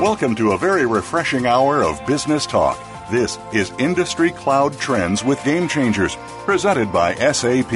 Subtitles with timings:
[0.00, 2.78] Welcome to a very refreshing hour of business talk.
[3.10, 6.16] This is Industry Cloud Trends with Game Changers,
[6.46, 7.70] presented by SAP.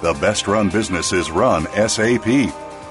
[0.00, 2.26] The best run businesses run SAP.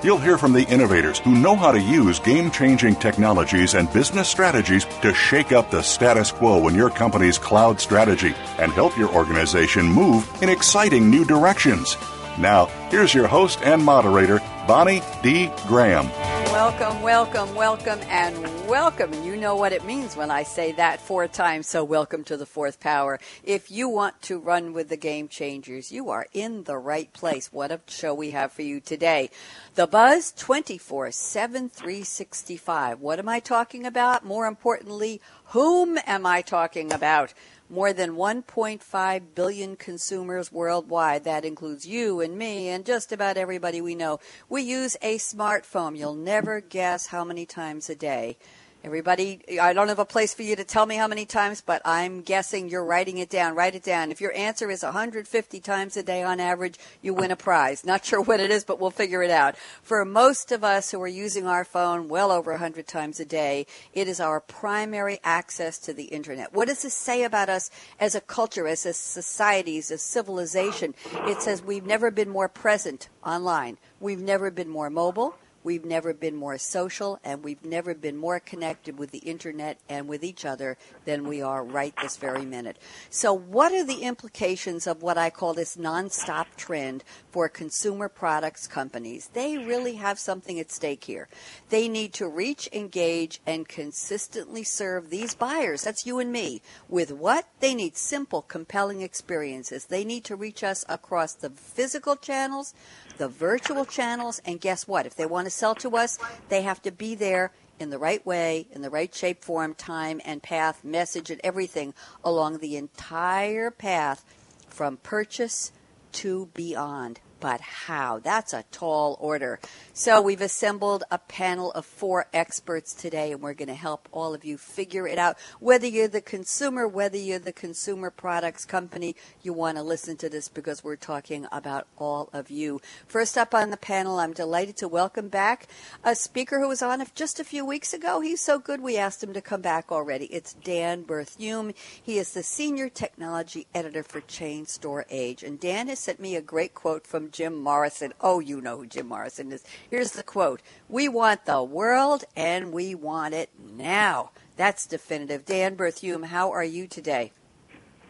[0.04, 4.30] You'll hear from the innovators who know how to use game changing technologies and business
[4.30, 9.12] strategies to shake up the status quo in your company's cloud strategy and help your
[9.16, 11.98] organization move in exciting new directions.
[12.38, 15.50] Now, here's your host and moderator, Bonnie D.
[15.66, 16.35] Graham.
[16.56, 19.12] Welcome, welcome, welcome, and welcome.
[19.12, 21.68] And you know what it means when I say that four times.
[21.68, 23.20] So, welcome to the fourth power.
[23.44, 27.52] If you want to run with the game changers, you are in the right place.
[27.52, 29.32] What a show we have for you today.
[29.76, 33.02] The Buzz 24 7 365.
[33.02, 34.24] What am I talking about?
[34.24, 37.34] More importantly, whom am I talking about?
[37.70, 41.24] More than 1.5 billion consumers worldwide.
[41.24, 44.20] That includes you and me and just about everybody we know.
[44.50, 45.98] We use a smartphone.
[45.98, 48.38] You'll never guess how many times a day.
[48.86, 51.82] Everybody, I don't have a place for you to tell me how many times, but
[51.84, 53.56] I'm guessing you're writing it down.
[53.56, 54.12] Write it down.
[54.12, 57.84] If your answer is 150 times a day on average, you win a prize.
[57.84, 59.58] Not sure what it is, but we'll figure it out.
[59.82, 63.66] For most of us who are using our phone well over 100 times a day,
[63.92, 66.54] it is our primary access to the internet.
[66.54, 70.94] What does this say about us as a culture, as a society, as civilization?
[71.26, 73.80] It says we've never been more present online.
[74.00, 75.38] We've never been more mobile.
[75.66, 80.08] We've never been more social and we've never been more connected with the internet and
[80.08, 82.78] with each other than we are right this very minute.
[83.10, 88.68] So, what are the implications of what I call this nonstop trend for consumer products
[88.68, 89.32] companies?
[89.34, 91.28] They really have something at stake here.
[91.70, 97.12] They need to reach, engage, and consistently serve these buyers, that's you and me, with
[97.12, 97.48] what?
[97.60, 99.86] They need simple, compelling experiences.
[99.86, 102.76] They need to reach us across the physical channels,
[103.18, 105.08] the virtual channels, and guess what?
[105.08, 108.26] If they want to sell to us, they have to be there in the right
[108.26, 111.94] way, in the right shape, form, time, and path, message, and everything
[112.24, 114.24] along the entire path
[114.70, 115.72] from purchase
[116.14, 118.20] to beyond but how?
[118.20, 119.60] That's a tall order.
[119.94, 124.34] So we've assembled a panel of four experts today, and we're going to help all
[124.34, 125.38] of you figure it out.
[125.60, 130.30] Whether you're the consumer, whether you're the consumer products company, you want to listen to
[130.30, 132.82] this because we're talking about all of you.
[133.08, 135.68] First up on the panel, I'm delighted to welcome back
[136.04, 138.22] a speaker who was on just a few weeks ago.
[138.22, 140.26] He's so good we asked him to come back already.
[140.26, 141.74] It's Dan Berthiaume.
[142.02, 146.36] He is the senior technology editor for Chain Store Age, and Dan has sent me
[146.36, 148.14] a great quote from Jim Morrison.
[148.22, 149.64] Oh, you know who Jim Morrison is.
[149.90, 154.32] Here's the quote We want the world and we want it now.
[154.58, 155.46] That's definitive.
[155.46, 157.32] Dan Berthiaume, how are you today?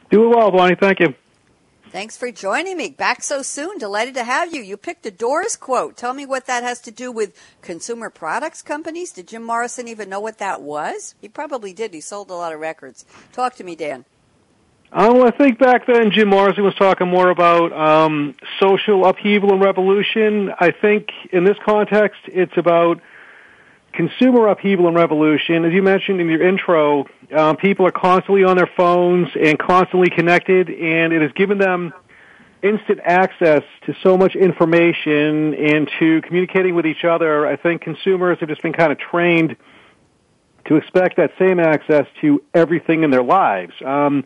[0.10, 0.76] Doing well, Bonnie.
[0.80, 1.16] Thank you.
[1.96, 2.90] Thanks for joining me.
[2.90, 3.78] Back so soon.
[3.78, 4.62] Delighted to have you.
[4.62, 5.96] You picked a Doors quote.
[5.96, 9.12] Tell me what that has to do with consumer products companies.
[9.12, 11.16] Did Jim Morrison even know what that was?
[11.22, 11.94] He probably did.
[11.94, 13.06] He sold a lot of records.
[13.32, 14.04] Talk to me, Dan.
[14.98, 19.52] Um, well, I think back then Jim Morrison was talking more about um, social upheaval
[19.52, 20.54] and revolution.
[20.58, 23.02] I think in this context, it's about
[23.92, 25.66] consumer upheaval and revolution.
[25.66, 30.10] As you mentioned in your intro, um, people are constantly on their phones and constantly
[30.10, 31.94] connected, and it has given them
[32.64, 37.46] instant access to so much information and to communicating with each other.
[37.46, 39.58] I think consumers have just been kind of trained
[40.70, 43.74] to expect that same access to everything in their lives.
[43.84, 44.24] Um,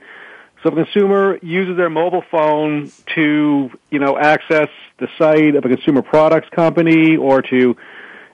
[0.61, 5.63] so if a consumer uses their mobile phone to, you know, access the site of
[5.63, 7.77] a consumer products company or to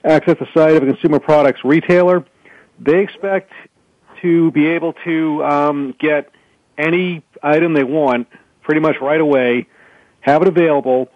[0.04, 2.24] access the site of a consumer products retailer,
[2.80, 3.52] they expect
[4.22, 6.30] to be able to um, get
[6.76, 8.28] any item they want
[8.62, 9.66] pretty much right away,
[10.20, 11.08] have it available,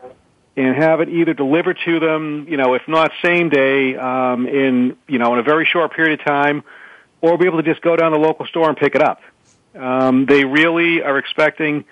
[0.56, 4.96] and have it either delivered to them, you know, if not same day, um, in
[5.08, 6.62] you know, in a very short period of time,
[7.20, 9.20] or be able to just go down to the local store and pick it up.
[9.74, 11.84] Um, they really are expecting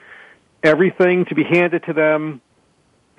[0.62, 2.41] everything to be handed to them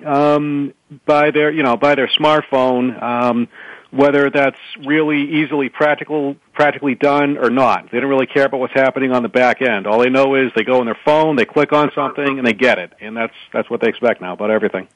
[0.04, 0.74] um,
[1.06, 3.02] by their, you know, by their smartphone.
[3.02, 3.48] Um,
[3.90, 7.90] whether that's really easily practical, practically done or not.
[7.90, 9.86] They don't really care about what's happening on the back end.
[9.86, 12.52] All they know is they go on their phone, they click on something, and they
[12.52, 12.92] get it.
[13.00, 14.88] And that's that's what they expect now about everything.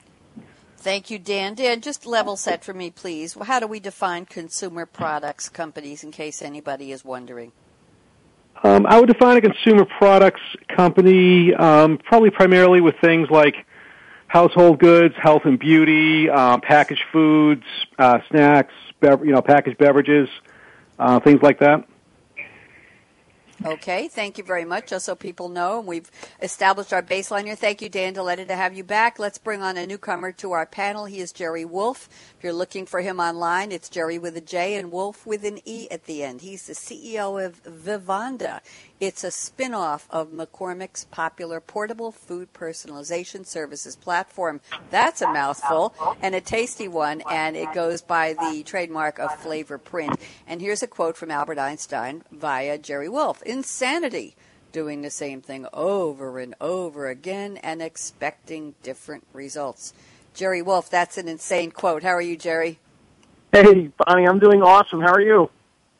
[0.76, 1.54] Thank you, Dan.
[1.54, 3.36] Dan, just level set for me, please.
[3.42, 7.52] How do we define consumer products companies in case anybody is wondering?
[8.64, 10.40] Um, I would define a consumer products
[10.74, 13.54] company um, probably primarily with things like
[14.26, 17.64] household goods, health and beauty, uh, packaged foods,
[17.98, 20.30] uh, snacks, bev- you know, packaged beverages,
[20.98, 21.86] uh, things like that.
[23.64, 24.88] Okay, thank you very much.
[24.88, 26.10] Just so people know, we've
[26.42, 27.56] established our baseline here.
[27.56, 28.12] Thank you, Dan.
[28.12, 29.18] Delighted to have you back.
[29.18, 31.06] Let's bring on a newcomer to our panel.
[31.06, 32.10] He is Jerry Wolfe.
[32.36, 35.60] If you're looking for him online, it's Jerry with a J and Wolfe with an
[35.64, 36.42] E at the end.
[36.42, 38.60] He's the CEO of Vivanda.
[39.00, 44.60] It's a spin-off of McCormick's popular portable food personalization services platform.
[44.90, 50.20] That's a mouthful and a tasty one, and it goes by the trademark of FlavorPrint.
[50.46, 53.42] And here's a quote from Albert Einstein via Jerry Wolfe.
[53.42, 54.36] insanity
[54.72, 59.94] doing the same thing over and over again and expecting different results.
[60.34, 62.02] Jerry Wolfe, that's an insane quote.
[62.02, 62.80] How are you, Jerry?
[63.52, 65.00] Hey, Bonnie, I'm doing awesome.
[65.00, 65.48] How are you?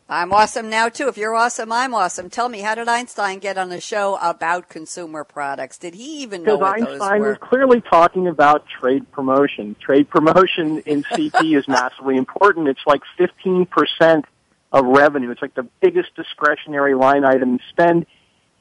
[0.08, 1.08] I'm awesome now too.
[1.08, 2.28] If you're awesome, I'm awesome.
[2.28, 5.78] Tell me, how did Einstein get on a show about consumer products?
[5.78, 7.28] Did he even know what Einstein those were?
[7.30, 9.76] was clearly talking about trade promotion.
[9.80, 12.68] Trade promotion in CP is massively important.
[12.68, 14.24] It's like 15%
[14.72, 15.30] of revenue.
[15.30, 18.04] It's like the biggest discretionary line item spend,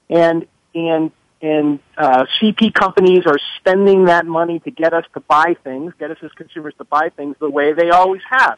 [0.10, 1.12] and and
[1.42, 6.10] and uh, CP companies are spending that money to get us to buy things, get
[6.10, 8.58] us as consumers to buy things the way they always have.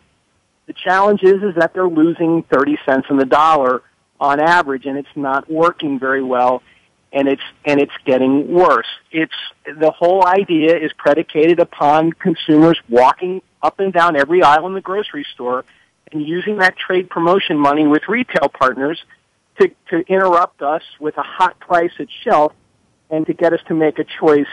[0.68, 3.84] The challenge is is that they're losing 30 cents on the dollar
[4.20, 6.64] on average, and it's not working very well,
[7.14, 8.88] and it's and it's getting worse.
[9.12, 9.34] It's
[9.66, 14.82] the whole idea is predicated upon consumers walking up and down every aisle in the
[14.82, 15.66] grocery store
[16.12, 19.04] and using that trade promotion money with retail partners
[19.60, 22.54] to, to interrupt us with a hot price at shelf
[23.10, 24.48] and to get us to make a choice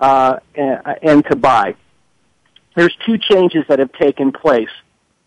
[0.00, 1.74] uh, and, and to buy.
[2.74, 4.70] There's two changes that have taken place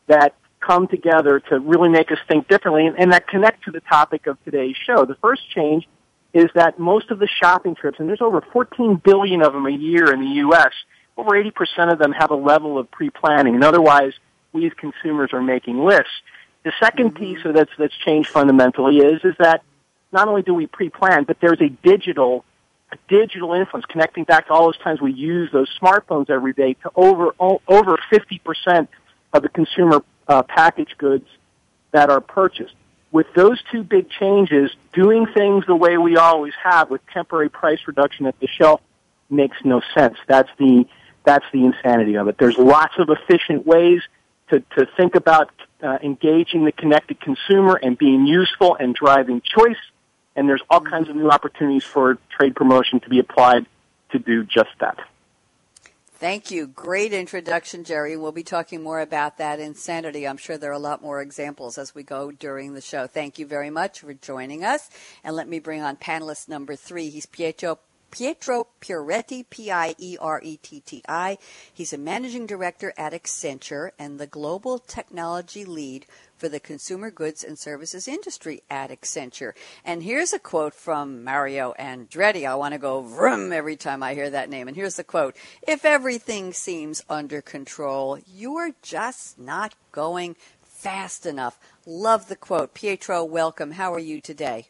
[0.07, 3.79] that come together to really make us think differently and, and that connect to the
[3.81, 5.05] topic of today's show.
[5.05, 5.87] The first change
[6.33, 9.71] is that most of the shopping trips, and there's over 14 billion of them a
[9.71, 10.71] year in the U.S.,
[11.15, 13.55] over 80% of them have a level of pre-planning.
[13.55, 14.13] And otherwise,
[14.53, 16.11] we as consumers are making lists.
[16.63, 17.15] The 2nd Mm-hmm.
[17.17, 19.63] piece of that's that's changed fundamentally is is that
[20.11, 22.43] not only do we pre-plan, but there's a digital
[22.91, 26.73] a digital influence connecting back to all those times we use those smartphones every day
[26.73, 28.87] to over over 50%
[29.37, 31.27] of the consumer uh, packaged goods
[31.91, 32.73] that are purchased.
[33.11, 37.79] With those two big changes, doing things the way we always have with temporary price
[37.87, 38.81] reduction at the shelf
[39.29, 40.17] makes no sense.
[40.27, 40.85] That's the
[41.23, 42.37] that's the insanity of it.
[42.37, 44.01] There's lots of efficient ways
[44.49, 45.51] to, to think about
[45.83, 49.77] uh, engaging the connected consumer and being useful and driving choice.
[50.37, 53.65] And there's all kinds of new opportunities for trade promotion to be applied
[54.11, 54.99] to do just that.
[56.19, 56.65] Thank you.
[56.65, 58.17] Great introduction, Jerry.
[58.17, 60.27] We'll be talking more about that insanity.
[60.27, 63.05] I'm sure there are a lot more examples as we go during the show.
[63.05, 64.89] Thank you very much for joining us.
[65.23, 67.11] And let me bring on panelist number three.
[67.11, 67.77] He's Pietro
[68.11, 71.37] Pietro Pieretti, P-I-E-R-E-T-T-I.
[71.73, 76.05] He's a managing director at Accenture and the global technology lead
[76.37, 79.53] for the consumer goods and services industry at Accenture.
[79.83, 82.47] And here's a quote from Mario Andretti.
[82.47, 84.67] I want to go vroom every time I hear that name.
[84.67, 85.35] And here's the quote.
[85.67, 91.59] If everything seems under control, you're just not going fast enough.
[91.85, 92.73] Love the quote.
[92.73, 93.71] Pietro, welcome.
[93.71, 94.67] How are you today?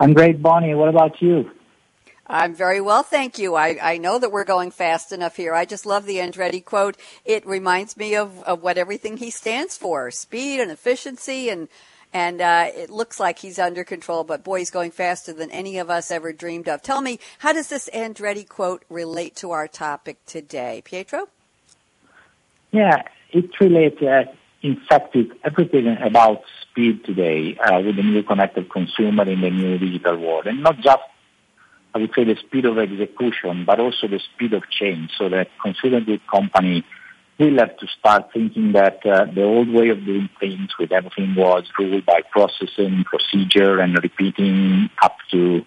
[0.00, 0.74] I'm great, Bonnie.
[0.74, 1.50] What about you?
[2.30, 3.54] I'm very well, thank you.
[3.54, 5.54] I, I know that we're going fast enough here.
[5.54, 6.98] I just love the Andretti quote.
[7.24, 11.68] It reminds me of, of what everything he stands for speed and efficiency, and,
[12.12, 15.78] and uh, it looks like he's under control, but boy, he's going faster than any
[15.78, 16.82] of us ever dreamed of.
[16.82, 20.82] Tell me, how does this Andretti quote relate to our topic today?
[20.84, 21.28] Pietro?
[22.72, 24.24] Yeah, it relates, uh,
[24.60, 29.48] in fact, it, everything about speed today uh, with the new connected consumer in the
[29.48, 31.00] new digital world, and not just
[31.94, 35.48] I would say the speed of execution, but also the speed of change, so that
[35.62, 36.84] consumer good company
[37.38, 41.34] will have to start thinking that uh, the old way of doing things with everything
[41.36, 45.64] was ruled by processing, procedure, and repeating up to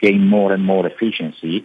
[0.00, 1.64] gain more and more efficiency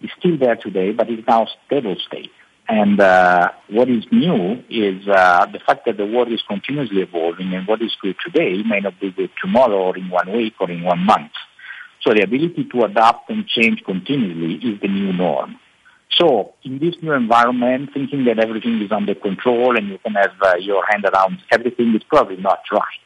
[0.00, 2.30] is still there today, but it's now stable state.
[2.68, 7.52] And uh, what is new is uh, the fact that the world is continuously evolving,
[7.52, 10.70] and what is good today may not be good tomorrow, or in one week, or
[10.70, 11.32] in one month.
[12.02, 15.58] So the ability to adapt and change continuously is the new norm.
[16.18, 20.32] So in this new environment, thinking that everything is under control and you can have
[20.42, 23.02] uh, your hand around everything is probably not right.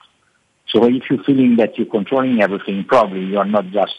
[0.69, 3.95] So if you're feeling that you're controlling everything, probably you're not just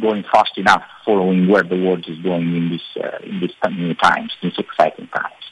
[0.00, 3.94] going fast enough following where the world is going in this, uh, in these new
[3.94, 5.42] times, these exciting times.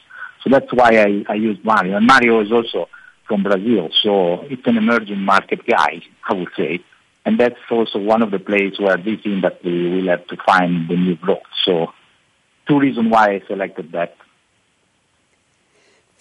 [0.43, 1.97] So that's why I, I use Mario.
[1.97, 2.87] And Mario is also
[3.27, 6.83] from Brazil, so it's an emerging market guy, I would say
[7.25, 10.95] and that's also one of the places where this industry will have to find the
[10.95, 11.39] new growth.
[11.65, 11.93] So
[12.67, 14.15] two reasons why I selected that.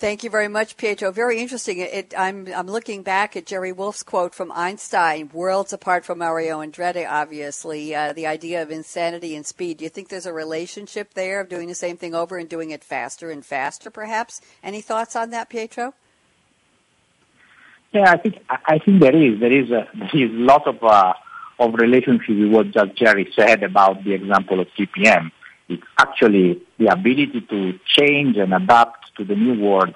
[0.01, 1.13] Thank you very much, Pietro.
[1.13, 1.79] Very interesting.
[1.79, 6.61] It, I'm, I'm looking back at Jerry Wolfe's quote from Einstein, worlds apart from Mario
[6.61, 9.77] Andretti, obviously, uh, the idea of insanity and speed.
[9.77, 12.71] Do you think there's a relationship there of doing the same thing over and doing
[12.71, 14.41] it faster and faster, perhaps?
[14.63, 15.93] Any thoughts on that, Pietro?
[17.93, 21.13] Yeah, I think I think there is there is a there is lot of uh,
[21.59, 25.31] of relationship with what just Jerry said about the example of TPM.
[25.69, 29.95] It's actually the ability to change and adapt to the new world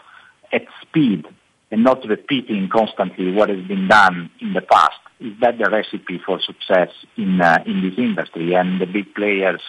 [0.53, 1.27] at speed
[1.71, 4.99] and not repeating constantly what has been done in the past.
[5.21, 8.55] Is that the recipe for success in uh, in this industry?
[8.55, 9.61] And the big players,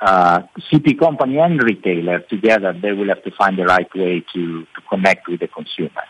[0.00, 4.62] uh, CP company and retailer together, they will have to find the right way to,
[4.62, 6.02] to connect with the consumer.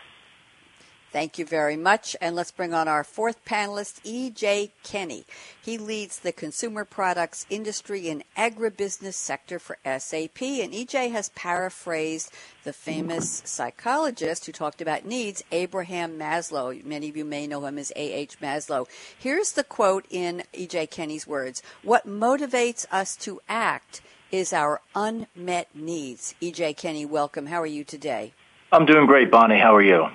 [1.17, 2.15] Thank you very much.
[2.21, 4.71] And let's bring on our fourth panelist, E.J.
[4.83, 5.25] Kenny.
[5.59, 10.39] He leads the consumer products industry and agribusiness sector for SAP.
[10.43, 11.09] And E.J.
[11.09, 12.31] has paraphrased
[12.65, 16.85] the famous psychologist who talked about needs, Abraham Maslow.
[16.85, 18.39] Many of you may know him as A.H.
[18.39, 18.87] Maslow.
[19.17, 20.85] Here's the quote in E.J.
[20.85, 26.35] Kenny's words What motivates us to act is our unmet needs.
[26.41, 26.75] E.J.
[26.75, 27.47] Kenny, welcome.
[27.47, 28.33] How are you today?
[28.71, 29.57] I'm doing great, Bonnie.
[29.57, 30.09] How are you?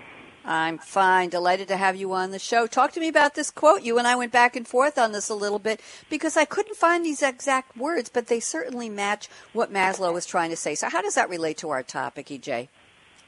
[0.44, 1.28] I'm fine.
[1.28, 2.66] Delighted to have you on the show.
[2.66, 3.82] Talk to me about this quote.
[3.82, 5.80] You and I went back and forth on this a little bit
[6.10, 10.50] because I couldn't find these exact words, but they certainly match what Maslow was trying
[10.50, 10.74] to say.
[10.74, 12.68] So, how does that relate to our topic, EJ?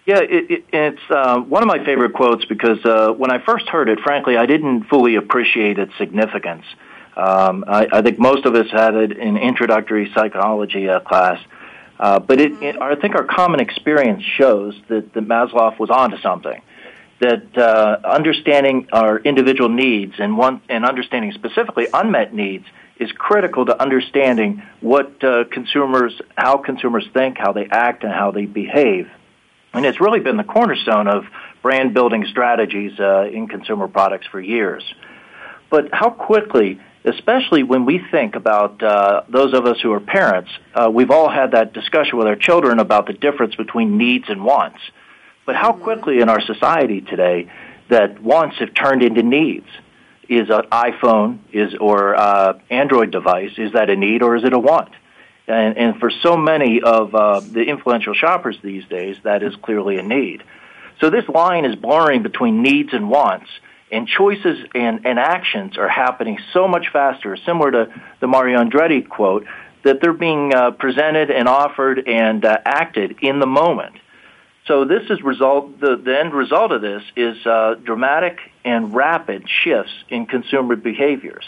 [0.06, 3.68] Yeah, it, it, it's uh, one of my favorite quotes because uh, when I first
[3.68, 6.64] heard it, frankly, I didn't fully appreciate its significance.
[7.16, 11.40] Um, I, I think most of us had it in introductory psychology uh, class.
[11.98, 16.60] Uh, but it, I think our common experience shows that, that Maslow was onto something
[17.20, 22.66] that uh, understanding our individual needs and one and understanding specifically unmet needs
[22.98, 28.30] is critical to understanding what uh, consumers, how consumers think, how they act, and how
[28.30, 29.08] they behave.
[29.72, 31.24] And it's really been the cornerstone of
[31.62, 34.84] brand building strategies uh, in consumer products for years.
[35.70, 40.50] But how quickly, especially when we think about uh, those of us who are parents,
[40.74, 44.44] uh, we've all had that discussion with our children about the difference between needs and
[44.44, 44.78] wants.
[45.46, 47.50] But how quickly in our society today
[47.88, 49.66] that wants have turned into needs?
[50.26, 54.54] Is an iPhone is or uh, Android device is that a need or is it
[54.54, 54.90] a want?
[55.46, 59.98] And, and for so many of uh, the influential shoppers these days, that is clearly
[59.98, 60.42] a need.
[61.00, 63.50] So this line is blurring between needs and wants,
[63.92, 69.06] and choices and, and actions are happening so much faster, similar to the Mario Andretti
[69.06, 69.46] quote,
[69.82, 73.96] that they're being uh, presented and offered and uh, acted in the moment.
[74.66, 75.78] So this is result.
[75.80, 81.44] The, the end result of this is uh, dramatic and rapid shifts in consumer behaviors,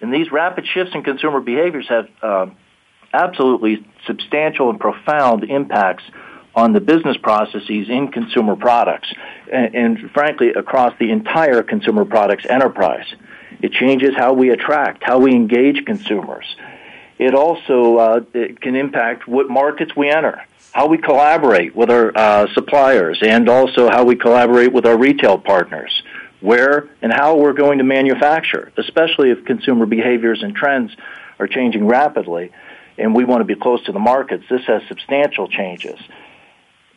[0.00, 2.46] and these rapid shifts in consumer behaviors have uh,
[3.12, 6.04] absolutely substantial and profound impacts
[6.54, 9.12] on the business processes in consumer products,
[9.52, 13.06] and, and frankly across the entire consumer products enterprise.
[13.60, 16.56] It changes how we attract, how we engage consumers.
[17.18, 20.42] It also uh, it can impact what markets we enter
[20.76, 25.38] how we collaborate with our uh, suppliers and also how we collaborate with our retail
[25.38, 26.02] partners,
[26.40, 30.94] where and how we're going to manufacture, especially if consumer behaviors and trends
[31.38, 32.52] are changing rapidly
[32.98, 34.44] and we want to be close to the markets.
[34.50, 35.98] This has substantial changes.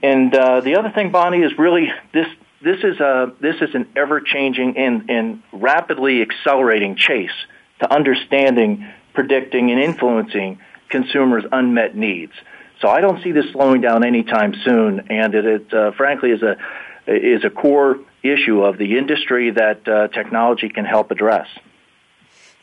[0.04, 2.28] And uh, the other thing, Bonnie, is really this.
[2.62, 7.32] This is a this is an ever changing and, and rapidly accelerating chase
[7.80, 8.86] to understanding,
[9.20, 10.58] predicting, and influencing
[10.88, 12.32] consumers' unmet needs.
[12.80, 16.42] So I don't see this slowing down anytime soon, and it, it uh, frankly is
[16.42, 16.56] a
[17.06, 21.48] is a core issue of the industry that uh, technology can help address.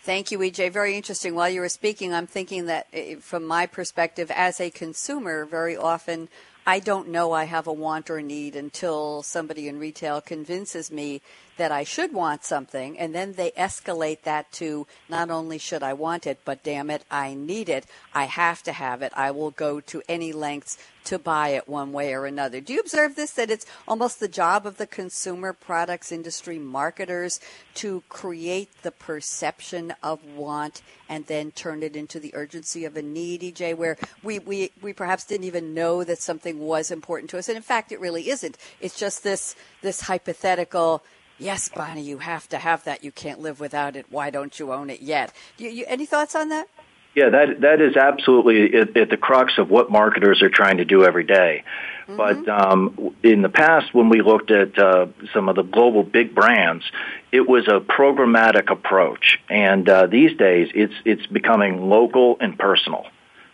[0.01, 0.73] Thank you, EJ.
[0.73, 1.35] Very interesting.
[1.35, 5.77] While you were speaking, I'm thinking that uh, from my perspective as a consumer, very
[5.77, 6.31] often
[6.67, 11.21] I don't know I have a want or need until somebody in retail convinces me
[11.57, 15.95] that I should want something, and then they escalate that to not only should I
[15.95, 17.87] want it, but damn it, I need it.
[18.15, 19.13] I have to have it.
[19.15, 22.61] I will go to any lengths to buy it one way or another.
[22.61, 27.41] Do you observe this that it's almost the job of the consumer products industry marketers
[27.75, 33.03] to create the perception of want and then turn it into the urgency of a
[33.03, 37.39] need, EJ, where we, we, we perhaps didn't even know that something was important to
[37.39, 37.49] us.
[37.49, 38.59] And in fact, it really isn't.
[38.81, 41.05] It's just this, this hypothetical
[41.39, 43.05] Yes, Bonnie, you have to have that.
[43.05, 44.07] You can't live without it.
[44.11, 45.33] Why don't you own it yet?
[45.59, 46.69] You, you, any thoughts on that?
[47.15, 50.85] Yeah, that that is absolutely at, at, the crux of what marketers are trying to
[50.85, 51.65] do every day.
[52.07, 52.17] Mm-hmm.
[52.17, 56.35] But um, in the past, when we looked at uh, some of the global big
[56.35, 56.85] brands,
[57.33, 63.07] it was a programmatic approach, and uh, these days it's it's becoming local and personal.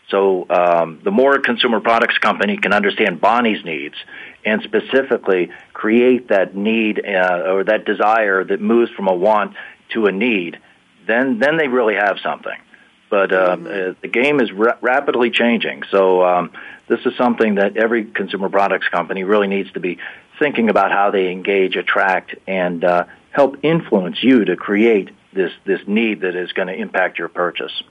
[0.08, 3.94] So um, the more a consumer products company can understand Bonnie's needs
[4.44, 9.54] and specifically create that need uh, or that desire that moves from a want
[9.90, 10.58] to a need,
[11.06, 12.58] then then they really have something.
[13.10, 13.90] But uh, mm-hmm.
[13.90, 16.52] uh, the game is ra- rapidly changing, so um,
[16.88, 19.98] this is something that every consumer products company really needs to be
[20.38, 25.80] thinking about how they engage, attract, and uh, help influence you to create this this
[25.86, 27.82] need that is going to impact your purchase.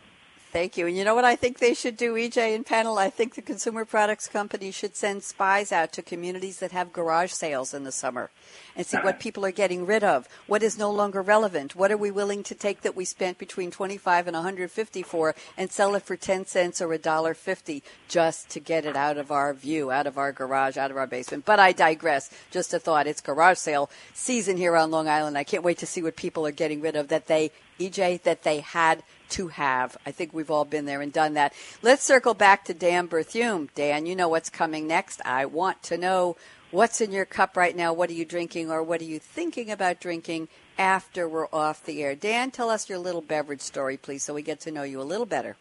[0.51, 0.85] Thank you.
[0.85, 2.97] And you know what I think they should do, EJ and panel?
[2.97, 7.31] I think the consumer products company should send spies out to communities that have garage
[7.31, 8.29] sales in the summer
[8.75, 10.27] and see what people are getting rid of.
[10.47, 11.77] What is no longer relevant?
[11.77, 15.71] What are we willing to take that we spent between 25 and 150 for and
[15.71, 19.31] sell it for 10 cents or a dollar 50 just to get it out of
[19.31, 21.45] our view, out of our garage, out of our basement.
[21.45, 22.29] But I digress.
[22.51, 23.07] Just a thought.
[23.07, 25.37] It's garage sale season here on Long Island.
[25.37, 27.51] I can't wait to see what people are getting rid of that they,
[27.89, 29.97] EJ, that they had to have.
[30.05, 31.53] I think we've all been there and done that.
[31.81, 33.69] Let's circle back to Dan Berthiaume.
[33.75, 35.21] Dan, you know what's coming next.
[35.25, 36.35] I want to know
[36.71, 37.93] what's in your cup right now.
[37.93, 40.47] What are you drinking or what are you thinking about drinking
[40.77, 42.15] after we're off the air?
[42.15, 45.03] Dan, tell us your little beverage story, please, so we get to know you a
[45.03, 45.55] little better.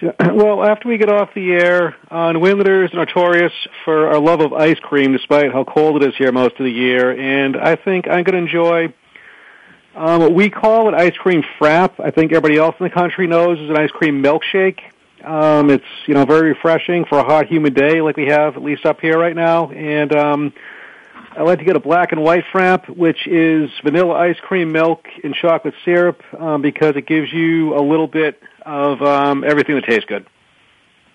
[0.20, 3.52] Well, after we get off the air, uh, New Englanders notorious
[3.84, 6.70] for our love of ice cream, despite how cold it is here most of the
[6.70, 7.10] year.
[7.10, 8.94] And I think I'm going to enjoy
[9.98, 11.98] um, what we call it ice cream frap.
[11.98, 14.78] I think everybody else in the country knows is an ice cream milkshake.
[15.24, 18.62] Um, it's you know very refreshing for a hot, humid day like we have at
[18.62, 19.70] least up here right now.
[19.70, 20.52] And um,
[21.36, 25.04] I like to get a black and white frap, which is vanilla ice cream, milk,
[25.24, 29.84] and chocolate syrup, um, because it gives you a little bit of um, everything that
[29.84, 30.24] tastes good.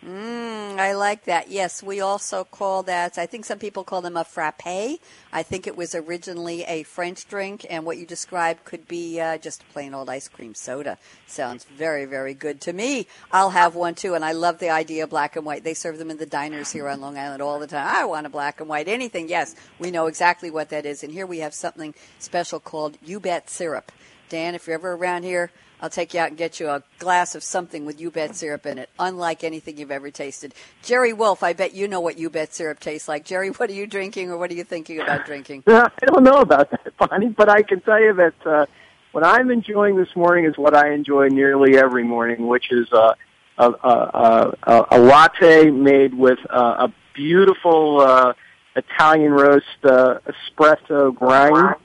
[0.05, 1.50] Mm, I like that.
[1.50, 4.65] Yes, we also call that, I think some people call them a frappe.
[4.65, 9.38] I think it was originally a French drink, and what you described could be uh,
[9.38, 10.98] just plain old ice cream soda.
[11.25, 13.07] Sounds very, very good to me.
[13.31, 15.63] I'll have one too, and I love the idea of black and white.
[15.63, 17.88] They serve them in the diners here on Long Island all the time.
[17.88, 19.29] I want a black and white anything.
[19.29, 23.50] Yes, we know exactly what that is, and here we have something special called U-Bet
[23.50, 23.89] syrup.
[24.27, 25.51] Dan, if you're ever around here,
[25.83, 28.77] I'll take you out and get you a glass of something with U-Bet syrup in
[28.77, 30.53] it, unlike anything you've ever tasted.
[30.81, 33.25] Jerry Wolfe, I bet you know what U-Bet syrup tastes like.
[33.25, 35.63] Jerry, what are you drinking or what are you thinking about drinking?
[35.67, 38.65] I don't know about that, Bonnie, but I can tell you that uh,
[39.12, 43.15] what I'm enjoying this morning is what I enjoy nearly every morning, which is uh,
[43.58, 48.34] a, a, a, a latte made with uh, a beautiful uh,
[48.77, 51.75] Italian roast uh, espresso grind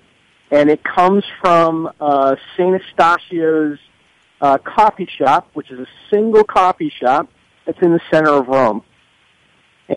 [0.50, 2.80] and it comes from uh, St.
[2.80, 3.78] Eustachio's
[4.40, 7.28] uh, coffee shop, which is a single coffee shop
[7.64, 8.82] that's in the center of Rome.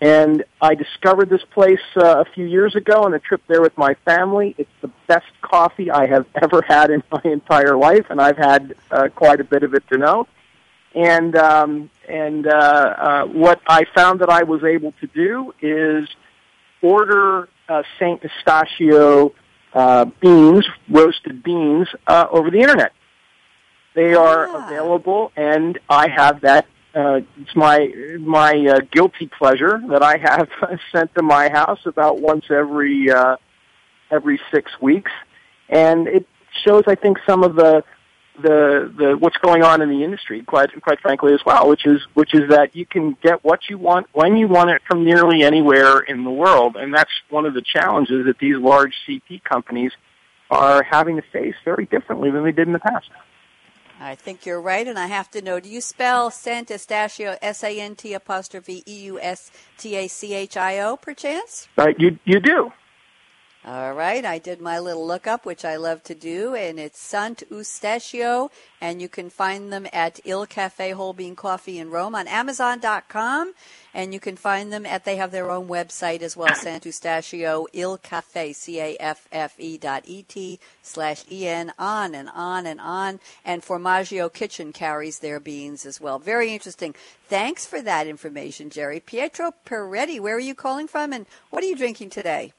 [0.00, 3.76] And I discovered this place uh, a few years ago on a trip there with
[3.76, 4.54] my family.
[4.56, 8.74] It's the best coffee I have ever had in my entire life, and I've had
[8.90, 10.26] uh, quite a bit of it to know.
[10.94, 16.08] And um, and uh, uh, what I found that I was able to do is
[16.82, 19.32] order uh, Saint Eustachio
[19.74, 22.92] uh, beans, roasted beans, uh, over the internet.
[23.94, 24.66] They are ah.
[24.66, 26.66] available, and I have that.
[26.94, 30.48] Uh, it's my my uh, guilty pleasure that I have
[30.92, 33.36] sent to my house about once every uh,
[34.10, 35.12] every six weeks,
[35.68, 36.26] and it
[36.64, 37.82] shows, I think, some of the
[38.40, 42.00] the the what's going on in the industry, quite quite frankly as well, which is
[42.14, 45.42] which is that you can get what you want when you want it from nearly
[45.42, 49.92] anywhere in the world, and that's one of the challenges that these large CP companies
[50.50, 53.08] are having to face very differently than they did in the past.
[54.00, 57.62] I think you're right, and I have to know: Do you spell Sant Eustachio S
[57.62, 61.68] A N T apostrophe E U S T A C H I O, perchance?
[61.76, 62.72] Right, you you do.
[63.64, 67.44] All right, I did my little lookup, which I love to do, and it's Sant
[67.48, 72.26] Eustachio, and you can find them at Il Cafe Whole Bean Coffee in Rome on
[72.26, 73.54] Amazon.com,
[73.94, 77.68] and you can find them at, they have their own website as well, Sant Eustachio,
[77.72, 84.72] Il Cafe, C-A-F-F-E dot E-T slash E-N, on and on and on, and Formaggio Kitchen
[84.72, 86.18] carries their beans as well.
[86.18, 86.96] Very interesting.
[87.28, 88.98] Thanks for that information, Jerry.
[88.98, 92.54] Pietro Pieretti, where are you calling from, and what are you drinking today?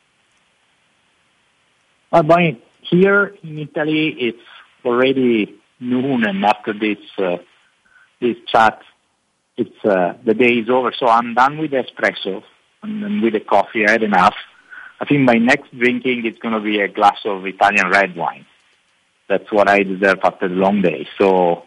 [2.14, 4.48] Uh, by here in Italy, it's
[4.86, 7.38] already noon, and after this uh,
[8.22, 8.80] this chat,
[9.58, 10.94] it's uh, the day is over.
[10.96, 12.44] So I'm done with espresso
[12.84, 13.88] and with the coffee.
[13.88, 14.36] I had enough.
[15.02, 18.46] I think my next drinking is going to be a glass of Italian red wine.
[19.28, 21.08] That's what I deserve after the long day.
[21.18, 21.64] So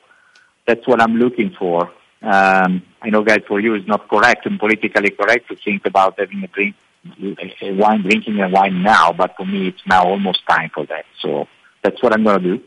[0.64, 1.90] that's what I'm looking for.
[2.22, 6.20] Um, I know, guys, for you it's not correct and politically correct to think about
[6.20, 6.76] having a drink
[7.62, 11.05] wine drinking and wine now, but for me it's now almost time for that.
[11.21, 11.47] So
[11.83, 12.64] that's what I'm going to do.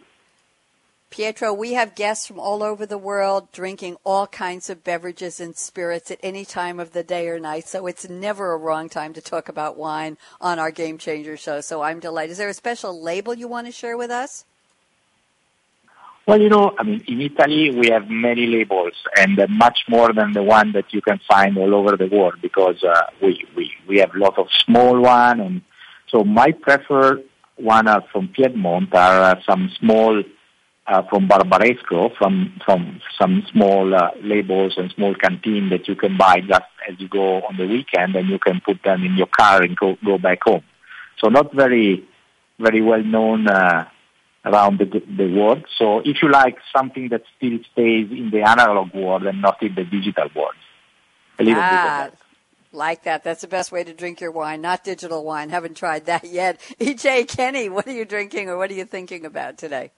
[1.09, 5.57] Pietro, we have guests from all over the world drinking all kinds of beverages and
[5.57, 9.13] spirits at any time of the day or night, so it's never a wrong time
[9.13, 11.61] to talk about wine on our Game Changer show.
[11.61, 12.33] So I'm delighted.
[12.33, 14.45] Is there a special label you want to share with us?
[16.29, 20.13] Well, you know, I mean, in Italy we have many labels and uh, much more
[20.13, 23.71] than the one that you can find all over the world because uh, we, we,
[23.87, 25.61] we have a lot of small one and
[26.11, 27.23] so my preferred
[27.55, 30.21] one are from Piedmont are uh, some small
[30.85, 36.15] uh, from Barbaresco, from from some small uh, labels and small canteen that you can
[36.15, 39.27] buy just as you go on the weekend, and you can put them in your
[39.27, 40.63] car and go go back home.
[41.17, 42.07] So not very
[42.59, 43.85] very well known uh,
[44.45, 45.65] around the the world.
[45.77, 49.75] So if you like something that still stays in the analog world and not in
[49.75, 50.55] the digital world,
[51.39, 51.69] a little ah.
[51.69, 52.25] bit of that.
[52.71, 53.23] Like that.
[53.23, 55.49] That's the best way to drink your wine, not digital wine.
[55.49, 56.59] Haven't tried that yet.
[56.79, 59.91] EJ Kenny, what are you drinking or what are you thinking about today?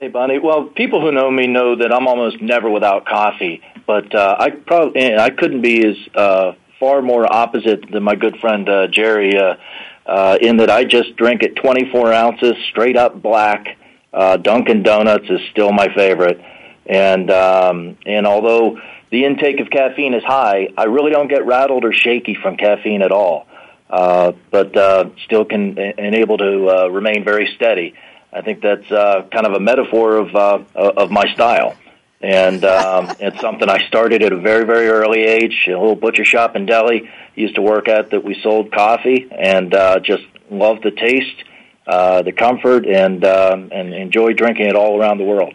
[0.00, 0.40] Hey, Bonnie.
[0.40, 4.50] Well, people who know me know that I'm almost never without coffee, but uh, I
[4.50, 9.38] probably I couldn't be as uh, far more opposite than my good friend uh, Jerry.
[9.38, 9.54] Uh,
[10.06, 13.78] uh, in that I just drink it 24 ounces, straight up black.
[14.12, 16.40] Uh, Dunkin' Donuts is still my favorite,
[16.86, 18.78] and um, and although
[19.10, 23.02] the intake of caffeine is high, I really don't get rattled or shaky from caffeine
[23.02, 23.46] at all.
[23.90, 27.94] Uh, but uh, still can enable to uh, remain very steady.
[28.32, 31.76] I think that's uh, kind of a metaphor of uh, of my style,
[32.20, 35.66] and um, it's something I started at a very very early age.
[35.68, 39.74] A little butcher shop in Delhi used to work at that we sold coffee, and
[39.74, 41.44] uh, just loved the taste,
[41.86, 45.54] uh, the comfort, and um, and enjoy drinking it all around the world.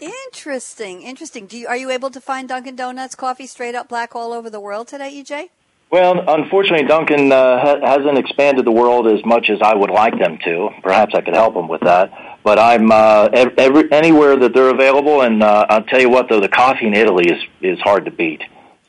[0.00, 1.46] Interesting, interesting.
[1.46, 4.48] Do you, are you able to find Dunkin' Donuts coffee straight up black all over
[4.48, 5.48] the world today, EJ?
[5.90, 10.18] Well, unfortunately, Dunkin' uh, ha- hasn't expanded the world as much as I would like
[10.18, 10.68] them to.
[10.82, 12.12] Perhaps I could help them with that.
[12.44, 16.40] But I'm uh, every, anywhere that they're available, and uh, I'll tell you what, though,
[16.40, 18.42] the coffee in Italy is is hard to beat.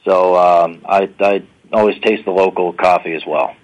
[0.05, 3.55] So um, I, I always taste the local coffee as well.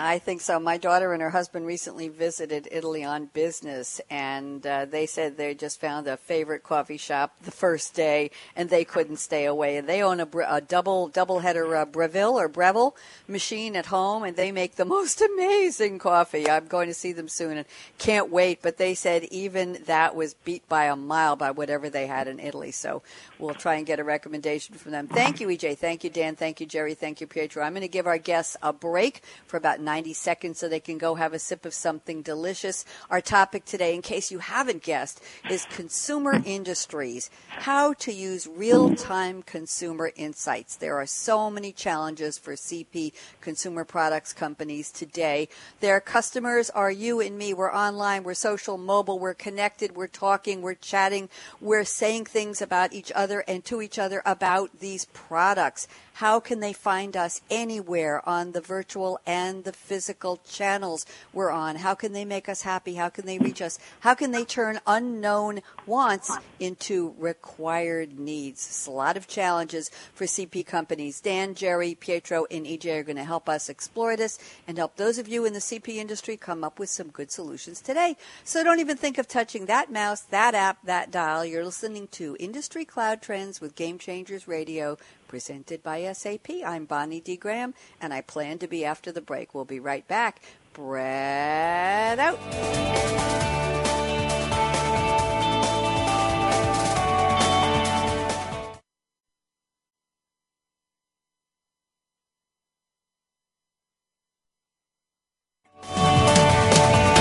[0.00, 0.60] I think so.
[0.60, 5.54] My daughter and her husband recently visited Italy on business, and uh, they said they
[5.54, 9.76] just found a favorite coffee shop the first day, and they couldn't stay away.
[9.76, 12.94] And they own a, a double double header uh, Breville or Breville
[13.26, 16.48] machine at home, and they make the most amazing coffee.
[16.48, 17.66] I'm going to see them soon, and
[17.98, 18.62] can't wait.
[18.62, 22.38] But they said even that was beat by a mile by whatever they had in
[22.38, 22.70] Italy.
[22.70, 23.02] So
[23.40, 25.08] we'll try and get a recommendation from them.
[25.08, 25.76] Thank you, EJ.
[25.76, 26.36] Thank you, Dan.
[26.36, 26.94] Thank you, Jerry.
[26.94, 27.64] Thank you, Pietro.
[27.64, 30.98] I'm going to give our guests a break for about 90 seconds so they can
[30.98, 32.84] go have a sip of something delicious.
[33.08, 35.18] Our topic today, in case you haven't guessed,
[35.50, 37.30] is consumer industries.
[37.48, 40.76] How to use real time consumer insights.
[40.76, 45.48] There are so many challenges for CP consumer products companies today.
[45.80, 47.54] Their customers are you and me.
[47.54, 51.30] We're online, we're social, mobile, we're connected, we're talking, we're chatting,
[51.62, 55.88] we're saying things about each other and to each other about these products.
[56.18, 61.76] How can they find us anywhere on the virtual and the physical channels we're on?
[61.76, 62.94] How can they make us happy?
[62.94, 63.78] How can they reach us?
[64.00, 68.66] How can they turn unknown wants into required needs?
[68.66, 71.20] It's a lot of challenges for CP companies.
[71.20, 75.18] Dan, Jerry, Pietro, and EJ are going to help us explore this and help those
[75.18, 78.16] of you in the CP industry come up with some good solutions today.
[78.44, 81.44] So don't even think of touching that mouse, that app, that dial.
[81.44, 86.48] You're listening to Industry Cloud Trends with Game Changers Radio presented by SAP.
[86.66, 87.36] I'm Bonnie D.
[87.36, 89.54] Graham, and I plan to be after the break.
[89.54, 90.42] We'll be right back.
[90.72, 92.38] Bread out.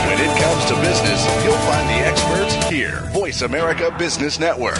[0.07, 3.01] When it comes to business, you'll find the experts here.
[3.11, 4.79] Voice America Business Network.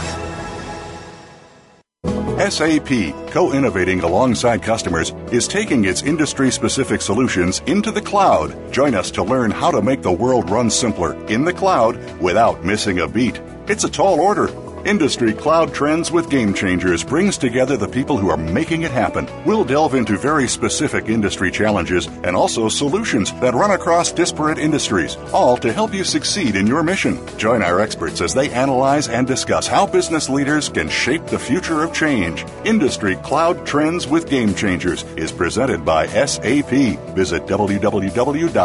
[2.38, 8.71] SAP, co innovating alongside customers, is taking its industry specific solutions into the cloud.
[8.71, 12.63] Join us to learn how to make the world run simpler in the cloud without
[12.63, 13.41] missing a beat.
[13.67, 14.47] It's a tall order
[14.88, 19.28] Industry Cloud Trends with Game Changers brings together the people who are making it happen.
[19.45, 25.17] We'll delve into very specific industry challenges and also solutions that run across disparate industries,
[25.34, 27.19] all to help you succeed in your mission.
[27.38, 31.84] Join our experts as they analyze and discuss how business leaders can shape the future
[31.84, 32.45] of change.
[32.63, 36.71] Industry Cloud Trends with Game Changers is presented by SAP.
[37.13, 38.58] Visit www.sap.com.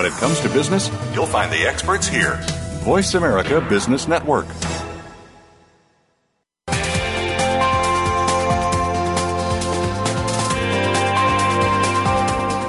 [0.00, 2.36] When it comes to business, you'll find the experts here.
[2.84, 4.46] Voice America Business Network.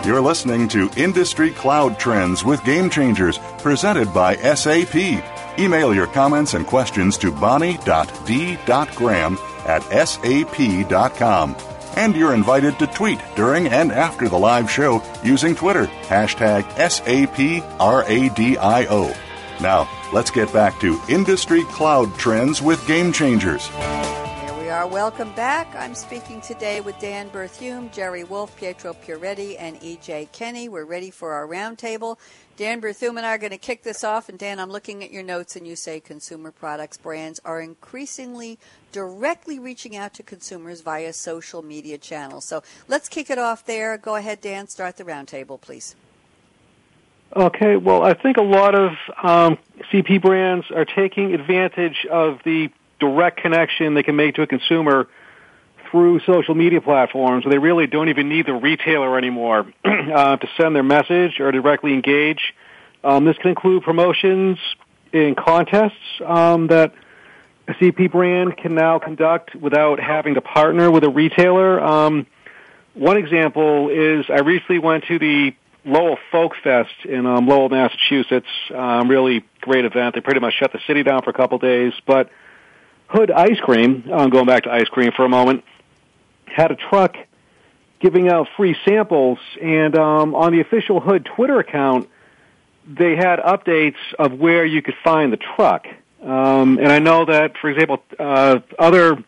[0.05, 4.93] You're listening to Industry Cloud Trends with Game Changers, presented by SAP.
[5.57, 7.77] Email your comments and questions to bonnie.d.graham
[9.65, 11.55] at sap.com.
[11.95, 17.87] And you're invited to tweet during and after the live show using Twitter, hashtag SAPRADIO.
[19.61, 23.67] Now, let's get back to Industry Cloud Trends with Game Changers.
[23.67, 24.87] Here we are.
[24.87, 25.75] Welcome back.
[25.75, 30.67] I'm speaking today with Dan Berthiaume, Jerry Wolfe, Pietro Pieretti, and EJ Kenny.
[30.67, 32.17] We're ready for our roundtable.
[32.61, 34.29] Dan Berthiaume and I are going to kick this off.
[34.29, 38.59] And Dan, I'm looking at your notes, and you say consumer products brands are increasingly
[38.91, 42.45] directly reaching out to consumers via social media channels.
[42.45, 43.97] So let's kick it off there.
[43.97, 44.67] Go ahead, Dan.
[44.67, 45.95] Start the roundtable, please.
[47.35, 48.91] Okay, well, I think a lot of
[49.23, 49.57] um,
[49.91, 52.69] CP brands are taking advantage of the
[52.99, 55.07] direct connection they can make to a consumer
[55.91, 60.75] through social media platforms they really don't even need the retailer anymore uh, to send
[60.75, 62.53] their message or directly engage.
[63.03, 64.57] Um, this can include promotions
[65.11, 66.93] in contests um, that
[67.67, 71.79] a CP brand can now conduct without having to partner with a retailer.
[71.81, 72.27] Um,
[72.93, 78.47] one example is I recently went to the Lowell Folk Fest in um, Lowell, Massachusetts.
[78.73, 80.15] Um, really great event.
[80.15, 82.29] They pretty much shut the city down for a couple days, but
[83.07, 85.63] Hood Ice Cream, I'm going back to ice cream for a moment,
[86.55, 87.15] had a truck
[87.99, 92.09] giving out free samples, and um, on the official Hood Twitter account,
[92.87, 95.85] they had updates of where you could find the truck.
[96.21, 99.23] Um, and I know that, for example, uh, other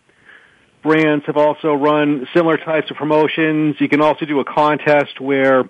[0.82, 3.76] brands have also run similar types of promotions.
[3.80, 5.70] You can also do a contest where,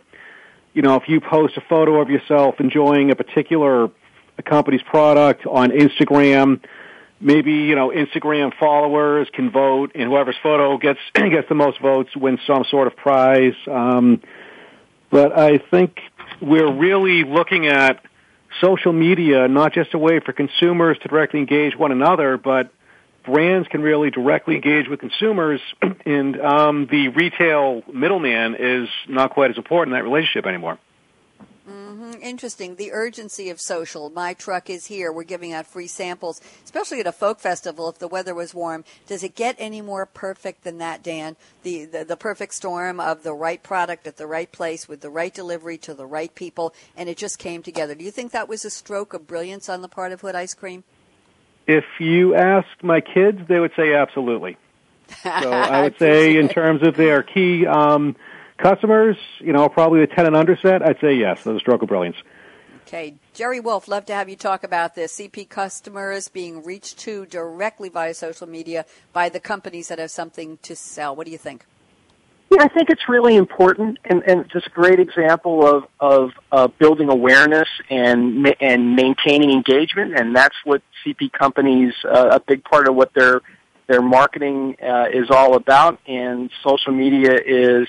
[0.73, 3.89] you know, if you post a photo of yourself enjoying a particular
[4.43, 6.59] company's product on Instagram,
[7.23, 12.15] maybe you know Instagram followers can vote, and whoever's photo gets gets the most votes
[12.15, 13.55] wins some sort of prize.
[13.67, 14.21] Um,
[15.09, 15.99] but I think
[16.41, 18.03] we're really looking at
[18.61, 22.71] social media not just a way for consumers to directly engage one another, but
[23.23, 25.61] brands can really directly engage with consumers,
[26.05, 30.77] and um, the retail middleman is not quite as important in that relationship anymore.
[31.69, 32.21] Mm-hmm.
[32.21, 32.75] Interesting.
[32.75, 34.09] The urgency of social.
[34.09, 35.13] My truck is here.
[35.13, 37.87] We're giving out free samples, especially at a folk festival.
[37.89, 41.37] If the weather was warm, does it get any more perfect than that, Dan?
[41.63, 45.09] The, the the perfect storm of the right product at the right place with the
[45.09, 47.95] right delivery to the right people, and it just came together.
[47.95, 50.53] Do you think that was a stroke of brilliance on the part of Hood Ice
[50.53, 50.83] Cream?
[51.65, 54.57] If you ask my kids, they would say absolutely.
[55.23, 57.67] So I would say, in terms of their key.
[57.67, 58.15] Um,
[58.63, 61.81] Customers, you know, probably a 10 and under set, I'd say yes, that's a stroke
[61.81, 62.15] of brilliance.
[62.87, 63.15] Okay.
[63.33, 65.19] Jerry Wolfe, love to have you talk about this.
[65.19, 70.59] CP customers being reached to directly via social media by the companies that have something
[70.61, 71.13] to sell.
[71.13, 71.65] What do you think?
[72.51, 76.67] Yeah, I think it's really important, and, and just a great example of of uh,
[76.67, 82.87] building awareness and and maintaining engagement, and that's what CP companies uh, a big part
[82.87, 83.41] of what their
[83.87, 85.99] their marketing uh, is all about.
[86.05, 87.87] And social media is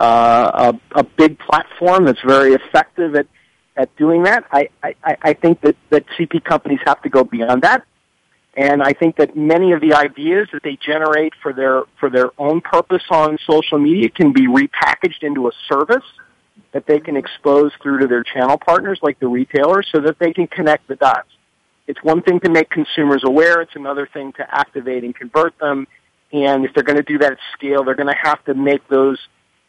[0.00, 3.26] uh, a, a big platform that's very effective at
[3.76, 4.44] at doing that.
[4.52, 7.84] I, I, I think that, that CP companies have to go beyond that.
[8.56, 12.30] And I think that many of the ideas that they generate for their for their
[12.36, 16.04] own purpose on social media can be repackaged into a service
[16.72, 20.32] that they can expose through to their channel partners like the retailers so that they
[20.32, 21.28] can connect the dots.
[21.86, 25.86] It's one thing to make consumers aware, it's another thing to activate and convert them.
[26.32, 28.86] And if they're going to do that at scale, they're going to have to make
[28.88, 29.18] those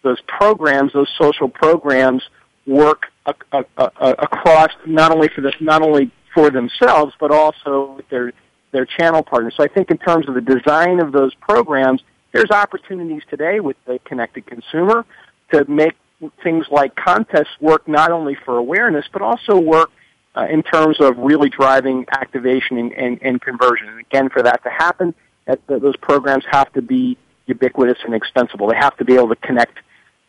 [0.03, 2.23] those programs, those social programs,
[2.65, 7.93] work a, a, a, across not only for this, not only for themselves, but also
[7.97, 8.33] with their
[8.71, 9.53] their channel partners.
[9.57, 13.75] So I think in terms of the design of those programs, there's opportunities today with
[13.85, 15.05] the connected consumer
[15.51, 15.95] to make
[16.43, 19.89] things like contests work not only for awareness, but also work
[20.35, 23.89] uh, in terms of really driving activation and, and, and conversion.
[23.89, 25.13] And again, for that to happen,
[25.45, 28.67] that, those programs have to be ubiquitous and extensible.
[28.67, 29.79] They have to be able to connect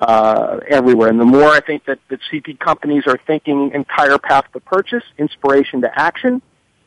[0.03, 1.09] uh, everywhere.
[1.09, 5.05] And the more I think that, that CP companies are thinking entire path to purchase,
[5.17, 6.43] inspiration to action,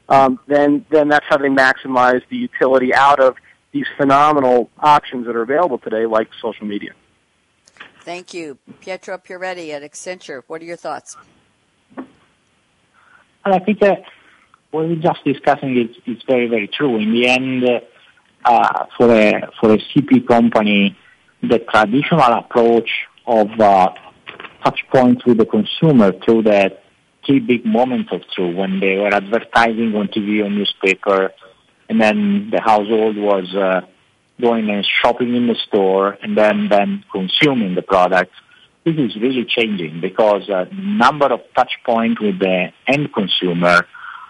[0.10, 3.38] um, then then that's how they maximize the utility out of
[3.72, 6.92] these phenomenal options that are available today, like social media.
[8.02, 10.44] Thank you, Pietro Pieretti at Accenture.
[10.48, 11.18] What are your thoughts?
[13.46, 14.04] I think that
[14.72, 16.98] what we're just discussing is, is very very true.
[16.98, 17.64] In the end,
[18.44, 20.98] uh, for a for a CP company
[21.42, 22.90] the traditional approach
[23.28, 23.90] of uh,
[24.64, 26.78] touch points with the consumer through the
[27.26, 31.32] three big moments of truth when they were advertising on TV or newspaper,
[31.90, 33.82] and then the household was uh,
[34.40, 38.32] going and shopping in the store, and then then consuming the product.
[38.86, 43.88] this is really changing because uh, number of touch points with the end consumer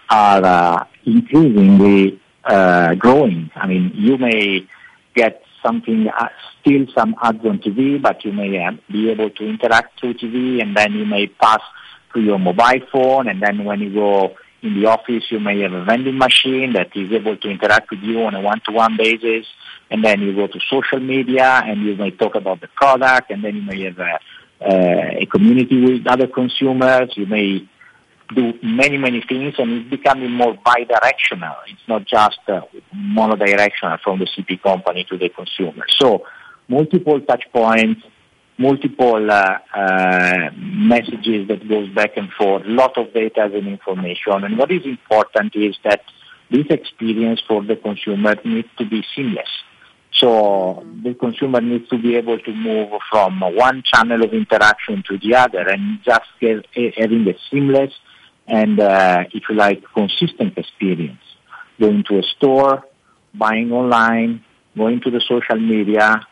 [0.08, 3.50] are uh, increasingly uh, growing.
[3.54, 4.66] I mean, you may
[5.14, 6.28] get something, uh,
[6.60, 10.62] still some ads on TV, but you may uh, be able to interact through TV,
[10.62, 11.60] and then you may pass
[12.14, 15.72] to your mobile phone, and then when you go in the office, you may have
[15.72, 19.46] a vending machine that is able to interact with you on a one-to-one basis,
[19.90, 23.44] and then you go to social media, and you may talk about the product, and
[23.44, 24.18] then you may have a,
[25.22, 27.10] a community with other consumers.
[27.16, 27.68] You may
[28.34, 31.54] do many, many things, and it's becoming more bi-directional.
[31.68, 32.62] It's not just uh,
[32.94, 35.86] monodirectional from the CP company to the consumer.
[35.98, 36.24] So
[36.68, 38.02] multiple touch points,
[38.58, 44.44] multiple uh, uh, messages that goes back and forth, lot of data and information.
[44.44, 46.02] And what is important is that
[46.50, 49.48] this experience for the consumer needs to be seamless.
[50.12, 55.18] So the consumer needs to be able to move from one channel of interaction to
[55.18, 56.64] the other and just get,
[56.96, 57.92] having a seamless
[58.48, 61.20] and, uh, if you like, consistent experience.
[61.80, 62.84] Going to a store,
[63.34, 64.44] buying online,
[64.76, 66.26] going to the social media,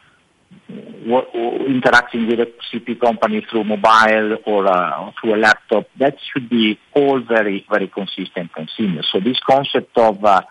[1.67, 6.79] interacting with a CP company through mobile or uh, through a laptop, that should be
[6.95, 9.07] all very, very consistent and seamless.
[9.13, 10.43] So this concept of uh,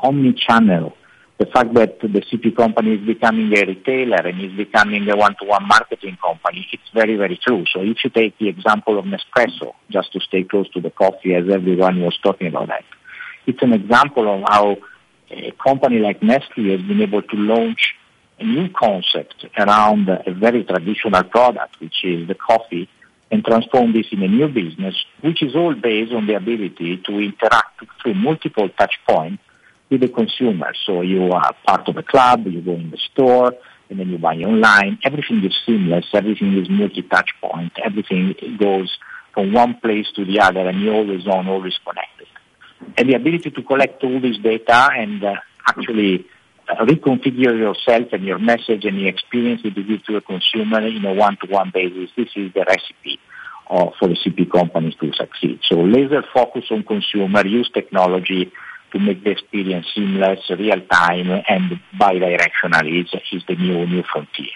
[0.00, 0.96] omni-channel,
[1.38, 5.68] the fact that the CP company is becoming a retailer and is becoming a one-to-one
[5.68, 7.64] marketing company, it's very, very true.
[7.72, 11.34] So if you take the example of Nespresso, just to stay close to the coffee
[11.34, 12.82] as everyone was talking about that,
[13.46, 14.76] it's an example of how
[15.30, 17.94] a company like Nestle has been able to launch
[18.40, 22.88] a new concept around a very traditional product, which is the coffee,
[23.30, 27.18] and transform this in a new business, which is all based on the ability to
[27.18, 29.42] interact through multiple touch points
[29.90, 30.72] with the consumer.
[30.86, 33.54] So you are part of a club, you go in the store,
[33.88, 34.98] and then you buy online.
[35.04, 38.96] Everything is seamless, everything is multi-touch point, everything goes
[39.32, 42.26] from one place to the other, and you're always on, always connected.
[42.96, 45.34] And the ability to collect all this data and uh,
[45.66, 46.26] actually
[46.68, 51.04] reconfigure yourself and your message and the experience that you give to a consumer in
[51.04, 52.10] a one-to-one basis.
[52.16, 53.18] This is the recipe
[53.70, 55.60] uh, for the CP companies to succeed.
[55.68, 58.52] So laser focus on consumer, use technology
[58.92, 64.46] to make the experience seamless, real time, and bi-directional is, is the new new frontier.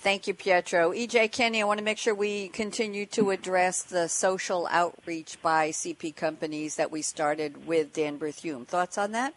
[0.00, 0.92] Thank you, Pietro.
[0.92, 5.70] EJ Kenny, I want to make sure we continue to address the social outreach by
[5.70, 8.66] CP companies that we started with Dan Berthiaume.
[8.66, 9.34] Thoughts on that?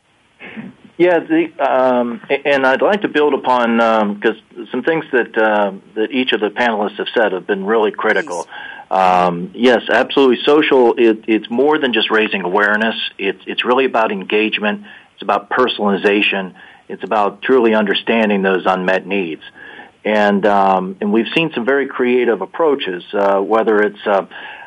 [0.98, 3.78] Yeah, the, um, and I'd like to build upon
[4.16, 7.66] because um, some things that uh, that each of the panelists have said have been
[7.66, 8.48] really critical.
[8.92, 10.44] Um, yes, absolutely.
[10.44, 12.96] Social, it, it's more than just raising awareness.
[13.18, 14.84] It's it's really about engagement.
[15.14, 16.56] It's about personalization.
[16.90, 19.44] It's about truly understanding those unmet needs.
[20.04, 23.02] And um, and we've seen some very creative approaches.
[23.14, 24.26] Uh, whether it's uh,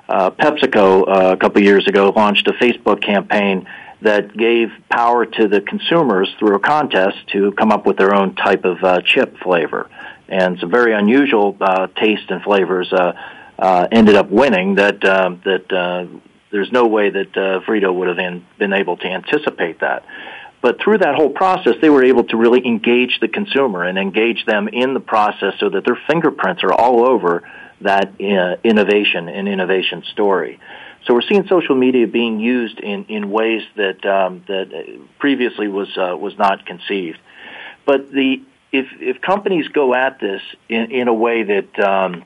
[0.08, 3.68] uh, PepsiCo uh, a couple years ago launched a Facebook campaign
[4.00, 8.34] that gave power to the consumers through a contest to come up with their own
[8.36, 9.90] type of uh, chip flavor.
[10.28, 12.90] And some very unusual uh, taste and flavors
[13.58, 16.06] uh, ended up winning that uh, that uh,
[16.54, 20.04] there's no way that uh, Frito would have been, been able to anticipate that.
[20.62, 24.46] But through that whole process, they were able to really engage the consumer and engage
[24.46, 27.42] them in the process so that their fingerprints are all over
[27.80, 30.60] that uh, innovation and innovation story.
[31.06, 35.88] So we're seeing social media being used in, in ways that um, that previously was
[35.98, 37.18] uh, was not conceived.
[37.84, 42.24] But the if if companies go at this in, in a way that um,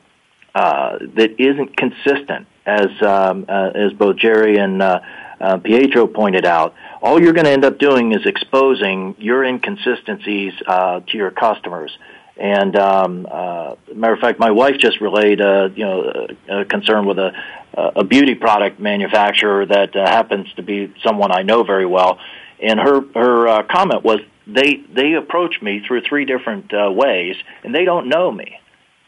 [0.59, 5.01] uh, that isn't consistent, as um, uh, as both Jerry and uh,
[5.41, 10.53] uh, Pietro pointed out, all you're going to end up doing is exposing your inconsistencies
[10.67, 11.97] uh, to your customers.
[12.37, 17.07] And um, uh, matter of fact, my wife just relayed, uh, you know, a, concern
[17.07, 17.31] with a,
[17.75, 22.19] a beauty product manufacturer that uh, happens to be someone I know very well.
[22.61, 27.37] And her her uh, comment was they they approach me through three different uh, ways,
[27.63, 28.59] and they don't know me.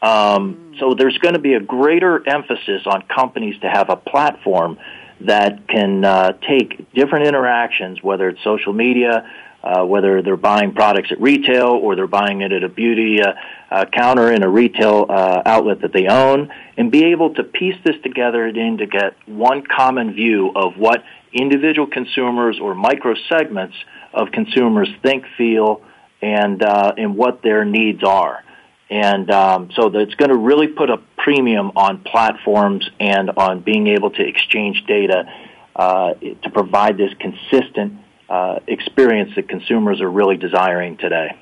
[0.01, 4.77] Um, so there's going to be a greater emphasis on companies to have a platform
[5.21, 9.29] that can uh, take different interactions, whether it's social media,
[9.63, 13.33] uh, whether they're buying products at retail or they're buying it at a beauty uh,
[13.69, 17.75] uh, counter in a retail uh, outlet that they own, and be able to piece
[17.85, 23.75] this together and to get one common view of what individual consumers or micro segments
[24.13, 25.81] of consumers think, feel,
[26.21, 28.43] and uh, and what their needs are.
[28.91, 33.87] And um, so that's going to really put a premium on platforms and on being
[33.87, 35.23] able to exchange data
[35.77, 41.37] uh, to provide this consistent uh, experience that consumers are really desiring today.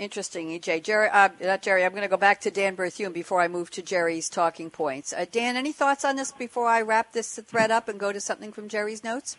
[0.00, 0.82] Interesting, EJ.
[0.82, 1.84] Jerry, uh, not Jerry.
[1.84, 5.12] I'm going to go back to Dan Berthiaume before I move to Jerry's talking points.
[5.12, 8.20] Uh, Dan, any thoughts on this before I wrap this thread up and go to
[8.20, 9.36] something from Jerry's notes?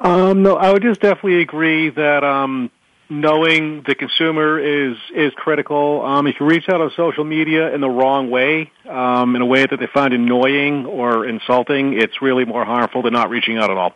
[0.00, 2.70] Um, no, I would just definitely agree that um,
[3.08, 6.02] knowing the consumer is is critical.
[6.04, 9.46] Um, if you reach out on social media in the wrong way, um, in a
[9.46, 13.70] way that they find annoying or insulting, it's really more harmful than not reaching out
[13.70, 13.94] at all.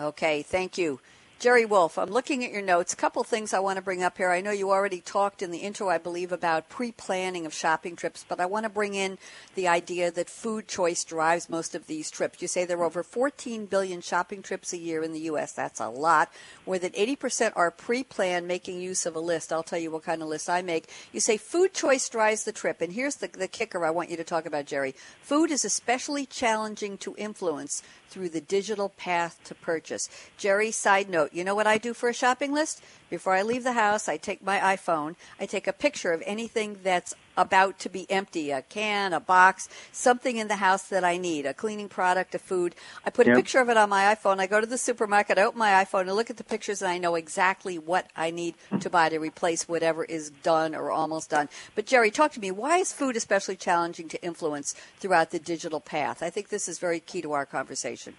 [0.00, 1.00] Okay, thank you.
[1.40, 2.92] Jerry Wolfe, I'm looking at your notes.
[2.92, 4.30] A couple things I want to bring up here.
[4.30, 7.96] I know you already talked in the intro, I believe, about pre planning of shopping
[7.96, 9.18] trips, but I want to bring in
[9.54, 12.40] the idea that food choice drives most of these trips.
[12.40, 15.52] You say there are over 14 billion shopping trips a year in the U.S.
[15.52, 16.32] That's a lot.
[16.66, 19.52] More than 80% are pre planned, making use of a list.
[19.52, 20.88] I'll tell you what kind of list I make.
[21.12, 24.16] You say food choice drives the trip, and here's the, the kicker I want you
[24.16, 24.94] to talk about, Jerry.
[25.20, 27.82] Food is especially challenging to influence
[28.14, 30.08] through the digital path to purchase.
[30.38, 32.80] Jerry, side note, you know what I do for a shopping list?
[33.10, 36.78] Before I leave the house, I take my iPhone, I take a picture of anything
[36.84, 41.16] that's about to be empty a can, a box, something in the house that I
[41.16, 42.74] need, a cleaning product, a food.
[43.04, 43.34] I put yep.
[43.34, 44.38] a picture of it on my iPhone.
[44.38, 46.90] I go to the supermarket, I open my iPhone, and look at the pictures, and
[46.90, 51.30] I know exactly what I need to buy to replace whatever is done or almost
[51.30, 51.48] done.
[51.74, 52.50] But, Jerry, talk to me.
[52.50, 56.22] Why is food especially challenging to influence throughout the digital path?
[56.22, 58.14] I think this is very key to our conversation.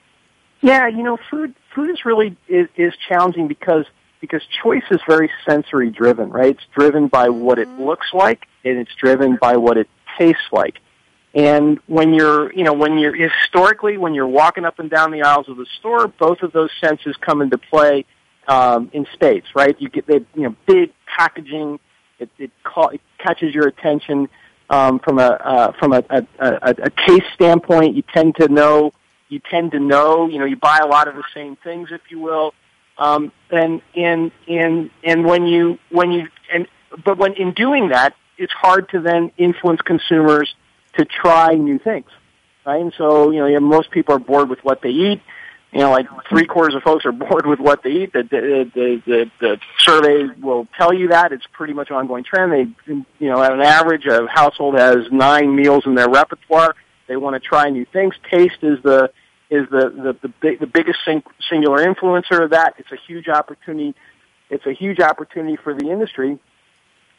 [0.62, 3.86] Yeah, you know, food food is really is, is challenging because
[4.22, 6.56] because choice is very sensory driven, right?
[6.56, 7.84] It's driven by what it mm-hmm.
[7.84, 9.88] looks like and it's driven by what it
[10.18, 10.80] tastes like.
[11.34, 15.22] And when you're, you know, when you're historically, when you're walking up and down the
[15.22, 18.06] aisles of the store, both of those senses come into play
[18.48, 19.76] um, in spades, right?
[19.80, 21.80] You get the, you know, big packaging.
[22.20, 24.30] It it, call, it catches your attention
[24.70, 27.96] um, from a uh, from a, a, a, a taste standpoint.
[27.96, 28.94] You tend to know,
[29.28, 32.02] you tend to know, you know, you buy a lot of the same things, if
[32.10, 32.54] you will.
[32.98, 36.66] Um, and and and and when you when you and
[37.04, 40.54] but when in doing that, it's hard to then influence consumers
[40.98, 42.08] to try new things,
[42.66, 42.82] right?
[42.82, 45.22] And so, you know, most people are bored with what they eat.
[45.72, 48.14] You know, like three quarters of folks are bored with what they eat.
[48.14, 51.32] The, the, the, the, the survey will tell you that.
[51.32, 52.52] It's pretty much an ongoing trend.
[52.52, 56.76] They, you know, at an average, a household has nine meals in their repertoire.
[57.08, 58.16] They want to try new things.
[58.32, 59.12] Taste is the,
[59.50, 62.76] is the, the, the, big, the biggest sing, singular influencer of that.
[62.78, 63.94] It's a huge opportunity.
[64.50, 66.40] It's a huge opportunity for the industry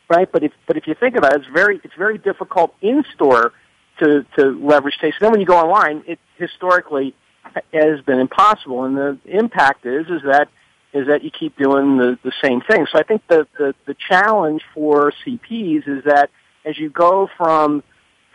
[0.09, 0.30] right?
[0.30, 3.52] But if but if you think about it, it's very it's very difficult in store
[3.98, 5.16] to to leverage taste.
[5.20, 7.14] Then when you go online, it historically
[7.72, 10.48] has been impossible, and the impact is is that
[10.92, 12.86] is that you keep doing the the same thing.
[12.90, 16.30] So I think the the, the challenge for CPs is that
[16.64, 17.82] as you go from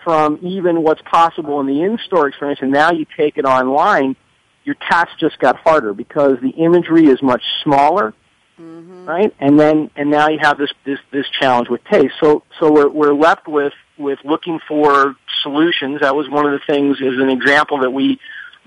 [0.03, 4.15] from even what's possible in the in-store experience, and now you take it online,
[4.63, 8.13] your task just got harder because the imagery is much smaller
[8.61, 9.05] mm-hmm.
[9.05, 9.33] right?
[9.39, 12.15] And then and now you have this this this challenge with taste.
[12.19, 16.01] So so we're we're left with with looking for solutions.
[16.01, 18.19] That was one of the things as an example that we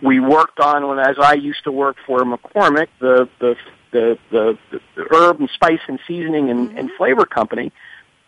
[0.02, 3.56] we worked on when as I used to work for McCormick, the the
[3.92, 6.78] the the, the herb and spice and seasoning and, mm-hmm.
[6.78, 7.72] and flavor company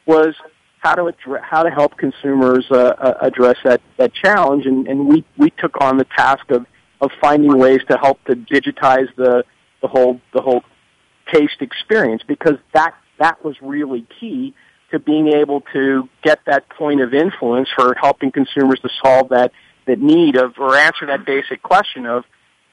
[0.07, 0.35] was
[0.79, 5.09] how to address, how to help consumers uh, uh, address that that challenge, and, and
[5.09, 6.64] we we took on the task of
[7.01, 9.45] of finding ways to help to digitize the
[9.83, 10.62] the whole the whole
[11.33, 14.55] taste experience because that that was really key
[14.91, 19.53] to being able to get that point of influence for helping consumers to solve that
[19.87, 22.24] that need of or answer that basic question of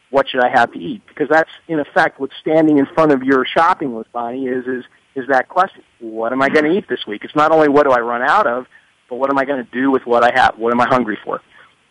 [0.10, 1.02] what should I have to eat?
[1.08, 4.84] Because that's in effect what's standing in front of your shopping list, Bonnie, is is
[5.16, 5.84] is that question.
[6.00, 7.24] What am I going to eat this week?
[7.24, 8.66] It's not only what do I run out of,
[9.10, 10.58] but what am I going to do with what I have?
[10.58, 11.42] What am I hungry for?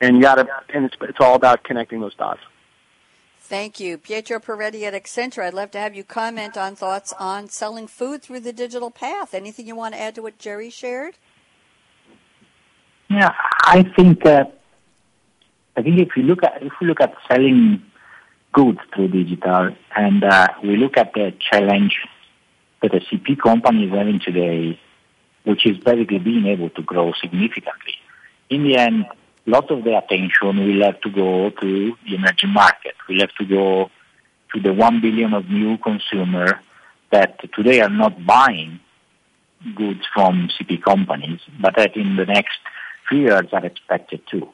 [0.00, 2.40] And you got to, and it's it's all about connecting those dots.
[3.52, 3.98] Thank you.
[3.98, 8.22] Pietro Pieretti at Accenture, I'd love to have you comment on thoughts on selling food
[8.22, 9.34] through the digital path.
[9.34, 11.18] Anything you want to add to what Jerry shared?
[13.10, 13.30] Yeah,
[13.60, 14.44] I think uh,
[15.76, 17.82] I think if we look at if we look at selling
[18.54, 21.98] goods through digital, and uh, we look at the challenge
[22.80, 24.80] that a CP company is having today,
[25.44, 27.98] which is basically being able to grow significantly.
[28.48, 29.04] In the end,
[29.50, 32.94] lot of the attention will have to go to the emerging market.
[33.08, 33.90] We'll have to go
[34.54, 36.52] to the 1 billion of new consumers
[37.10, 38.80] that today are not buying
[39.74, 42.58] goods from CP companies, but that in the next
[43.08, 44.48] few years are expected to.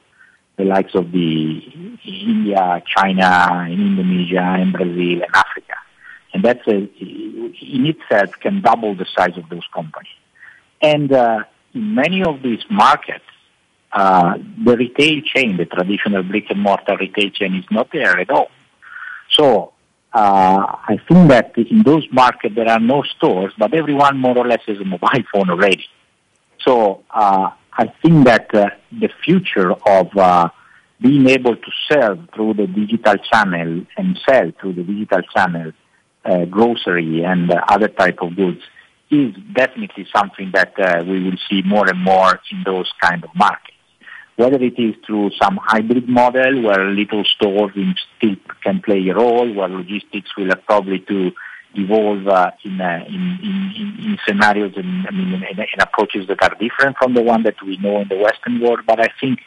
[0.57, 1.61] The likes of the
[2.05, 5.75] India, China, Indonesia, and Brazil, and Africa.
[6.35, 10.13] And that's a, in itself can double the size of those companies.
[10.83, 13.25] And uh, in many of these markets,
[13.95, 18.51] the retail chain, the traditional brick and mortar retail chain is not there at all.
[19.31, 19.73] So,
[20.13, 24.37] uh, uh, I think that in those markets there are no stores, but everyone more
[24.37, 25.85] or less has a mobile phone already.
[26.67, 30.49] So uh, I think that uh, the future of uh,
[31.01, 35.73] being able to sell through the digital channel and sell through the digital channel
[36.25, 38.61] uh, grocery and uh, other type of goods
[39.11, 43.31] is definitely something that uh, we will see more and more in those kind of
[43.35, 43.78] markets.
[44.39, 47.73] Whether it is through some hybrid model where little stores
[48.17, 51.33] still can play a role, where logistics will have probably to
[51.75, 56.41] evolve uh, in, uh, in, in, in, scenarios and I mean, in, in, approaches that
[56.41, 58.83] are different from the one that we know in the Western world.
[58.87, 59.41] But I think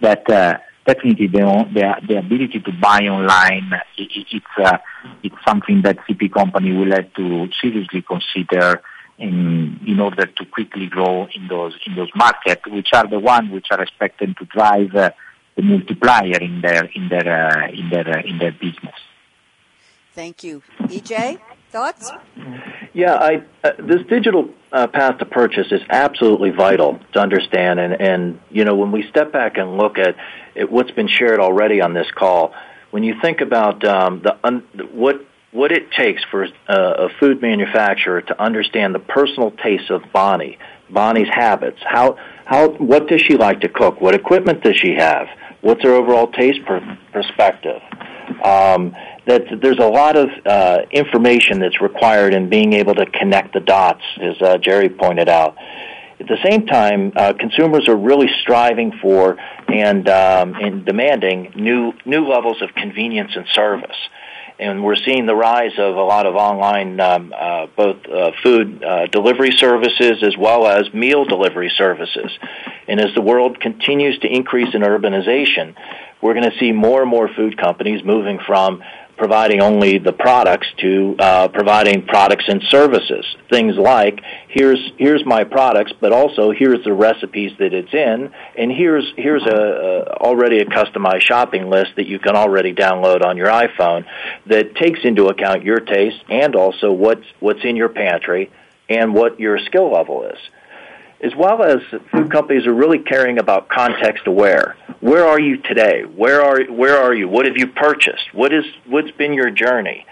[0.00, 4.78] that uh, definitely the, the, the ability to buy online, it, it's, uh,
[5.22, 8.80] it's something that CP company will have to seriously consider
[9.20, 13.50] in, in order to quickly grow in those, in those markets, which are the ones
[13.52, 15.10] which are expected to drive uh,
[15.56, 18.94] the multiplier in their, in their, uh, in their, uh, in their business.
[20.14, 20.62] Thank you.
[20.80, 21.38] EJ,
[21.70, 22.10] thoughts?
[22.92, 27.78] Yeah, I, uh, this digital uh, path to purchase is absolutely vital to understand.
[27.78, 30.16] And, and, you know, when we step back and look at,
[30.56, 32.54] at what's been shared already on this call,
[32.90, 37.42] when you think about um, the un, what what it takes for uh, a food
[37.42, 43.36] manufacturer to understand the personal taste of Bonnie, Bonnie's habits, how how what does she
[43.36, 45.28] like to cook, what equipment does she have,
[45.60, 47.80] what's her overall taste per, perspective.
[48.44, 48.94] Um,
[49.26, 53.60] that there's a lot of uh, information that's required in being able to connect the
[53.60, 55.56] dots, as uh, Jerry pointed out.
[56.20, 59.36] At the same time, uh, consumers are really striving for
[59.68, 63.96] and, um, and demanding new new levels of convenience and service
[64.60, 68.84] and we're seeing the rise of a lot of online, um, uh, both uh, food
[68.84, 72.30] uh, delivery services as well as meal delivery services.
[72.86, 75.74] And as the world continues to increase in urbanization,
[76.20, 78.82] we're going to see more and more food companies moving from
[79.20, 83.26] providing only the products to uh, providing products and services.
[83.50, 84.18] Things like
[84.48, 89.44] here's here's my products, but also here's the recipes that it's in, and here's here's
[89.44, 94.06] a, a already a customized shopping list that you can already download on your iPhone
[94.46, 98.50] that takes into account your taste and also what's what's in your pantry
[98.88, 100.38] and what your skill level is
[101.22, 101.78] as well as
[102.10, 104.76] food companies are really caring about context aware.
[105.00, 106.02] Where are you today?
[106.02, 107.28] Where are where are you?
[107.28, 108.32] What have you purchased?
[108.32, 110.06] What is what's been your journey?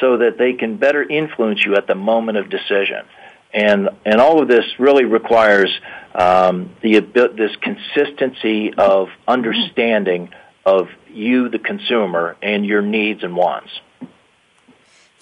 [0.00, 3.04] So that they can better influence you at the moment of decision.
[3.52, 5.70] And and all of this really requires
[6.14, 10.30] um, the this consistency of understanding
[10.64, 13.70] of you, the consumer, and your needs and wants.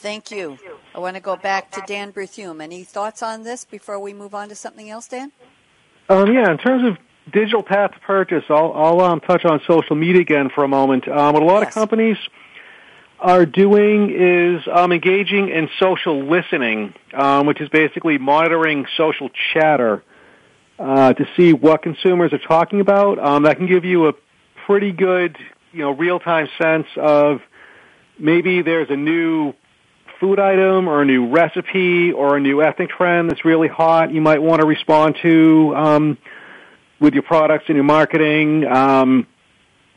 [0.04, 0.58] Thank you.
[0.94, 2.62] I want to go back to Dan Berthiaume.
[2.62, 5.32] Any thoughts on this before we move on to something else, Dan?
[6.10, 6.98] Um, yeah, in terms of
[7.32, 11.08] digital path to purchase, I'll, I'll um, touch on social media again for a moment.
[11.08, 11.68] Um, what a lot yes.
[11.68, 12.18] of companies
[13.18, 20.04] are doing is um, engaging in social listening, um, which is basically monitoring social chatter
[20.78, 23.18] uh, to see what consumers are talking about.
[23.18, 24.12] Um, that can give you a
[24.66, 25.38] pretty good,
[25.72, 27.40] you know, real-time sense of
[28.18, 29.54] maybe there's a new
[30.24, 34.22] food item or a new recipe or a new ethnic trend that's really hot you
[34.22, 36.16] might want to respond to um,
[36.98, 38.64] with your products and your marketing.
[38.66, 39.26] Um,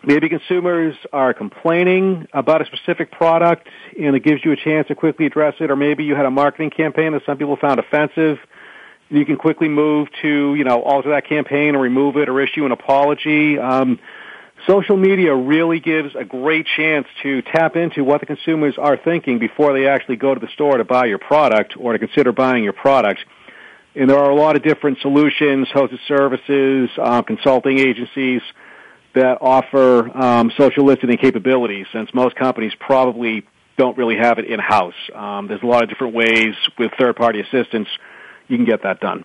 [0.03, 4.95] maybe consumers are complaining about a specific product and it gives you a chance to
[4.95, 8.38] quickly address it or maybe you had a marketing campaign that some people found offensive
[9.09, 12.65] you can quickly move to, you know, alter that campaign or remove it or issue
[12.65, 13.57] an apology.
[13.57, 13.97] Um,
[14.66, 19.39] social media really gives a great chance to tap into what the consumers are thinking
[19.39, 22.64] before they actually go to the store to buy your product or to consider buying
[22.64, 23.20] your product.
[23.95, 28.41] And there are a lot of different solutions, hosted services, uh, consulting agencies
[29.16, 33.43] that offer um, social listening capabilities since most companies probably
[33.78, 34.93] don't really have it in-house.
[35.14, 37.88] Um, there's a lot of different ways with third-party assistance
[38.47, 39.24] you can get that done.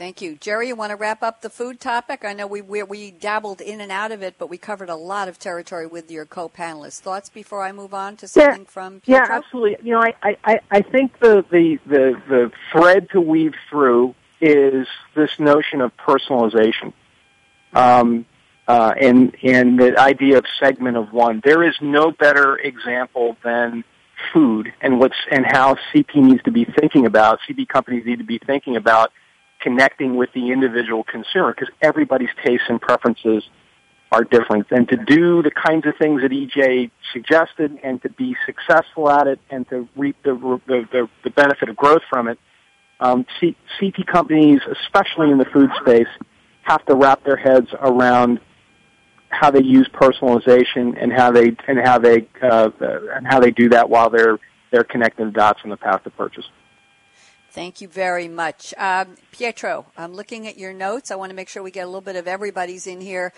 [0.00, 0.36] Thank you.
[0.36, 2.24] Jerry, you want to wrap up the food topic?
[2.24, 4.96] I know we, we, we dabbled in and out of it, but we covered a
[4.96, 7.00] lot of territory with your co-panelists.
[7.00, 9.26] Thoughts before I move on to something yeah, from Pietro?
[9.26, 9.76] Yeah, absolutely.
[9.86, 14.86] You know, I, I, I think the, the, the, the thread to weave through is
[15.14, 16.94] this notion of personalization.
[17.74, 18.24] Um,
[18.66, 21.42] uh, and, and the idea of segment of one.
[21.44, 23.84] There is no better example than
[24.32, 28.24] food and what's, and how CP needs to be thinking about, CP companies need to
[28.24, 29.12] be thinking about
[29.60, 33.44] connecting with the individual consumer because everybody's tastes and preferences
[34.12, 34.66] are different.
[34.70, 39.26] And to do the kinds of things that EJ suggested and to be successful at
[39.26, 40.32] it and to reap the,
[40.66, 42.38] the, the, the benefit of growth from it,
[42.98, 46.08] um, C- CP companies, especially in the food space,
[46.62, 48.40] have to wrap their heads around
[49.28, 52.68] how they use personalization and how they and how they uh,
[53.14, 54.38] and how they do that while they're
[54.72, 56.44] they're connecting the dots on the path to purchase.
[57.52, 58.72] Thank you very much.
[58.78, 61.10] Um, Pietro, I'm looking at your notes.
[61.10, 63.32] I want to make sure we get a little bit of everybody's in here.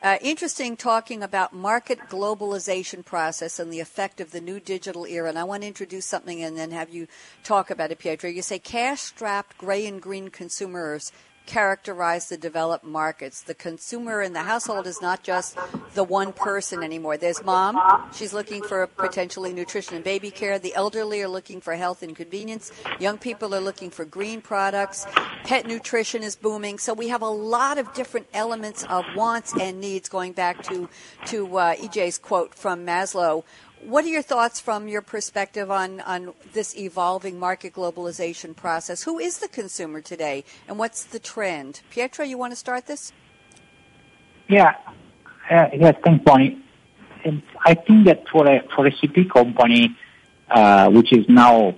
[0.00, 5.28] Uh, interesting talking about market globalization process and the effect of the new digital era.
[5.28, 7.08] And I want to introduce something and then have you
[7.42, 8.30] talk about it, Pietro.
[8.30, 11.10] You say cash strapped gray and green consumers
[11.46, 13.42] characterize the developed markets.
[13.42, 15.56] The consumer in the household is not just
[15.94, 17.16] the one person anymore.
[17.16, 17.80] There's mom,
[18.12, 20.58] she's looking for potentially nutrition and baby care.
[20.58, 22.72] The elderly are looking for health and convenience.
[22.98, 25.06] Young people are looking for green products.
[25.44, 26.78] Pet nutrition is booming.
[26.78, 30.88] So we have a lot of different elements of wants and needs going back to,
[31.26, 33.44] to uh, EJ's quote from Maslow.
[33.86, 39.04] What are your thoughts from your perspective on, on this evolving market globalization process?
[39.04, 41.82] Who is the consumer today and what's the trend?
[41.90, 43.12] Pietro, you want to start this?
[44.48, 44.74] Yeah,
[45.48, 46.60] uh, yes, thanks, Bonnie.
[47.24, 49.96] And I think that for a, for a CP company,
[50.50, 51.76] uh, which is now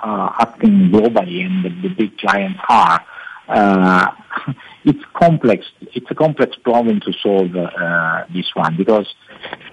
[0.00, 3.04] uh, acting globally and the, the big giants are,
[3.48, 4.12] uh,
[4.84, 5.66] it's complex.
[5.80, 9.06] It's a complex problem to solve uh, this one because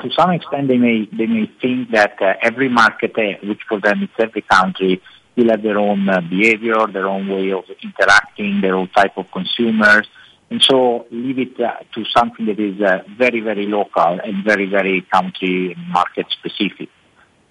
[0.01, 3.79] to some extent they may they may think that uh, every market, uh, which for
[3.79, 5.01] them is every country,
[5.35, 9.25] will have their own uh, behavior, their own way of interacting, their own type of
[9.31, 10.07] consumers,
[10.49, 14.67] and so leave it uh, to something that is uh, very very local and very
[14.67, 16.89] very country market specific.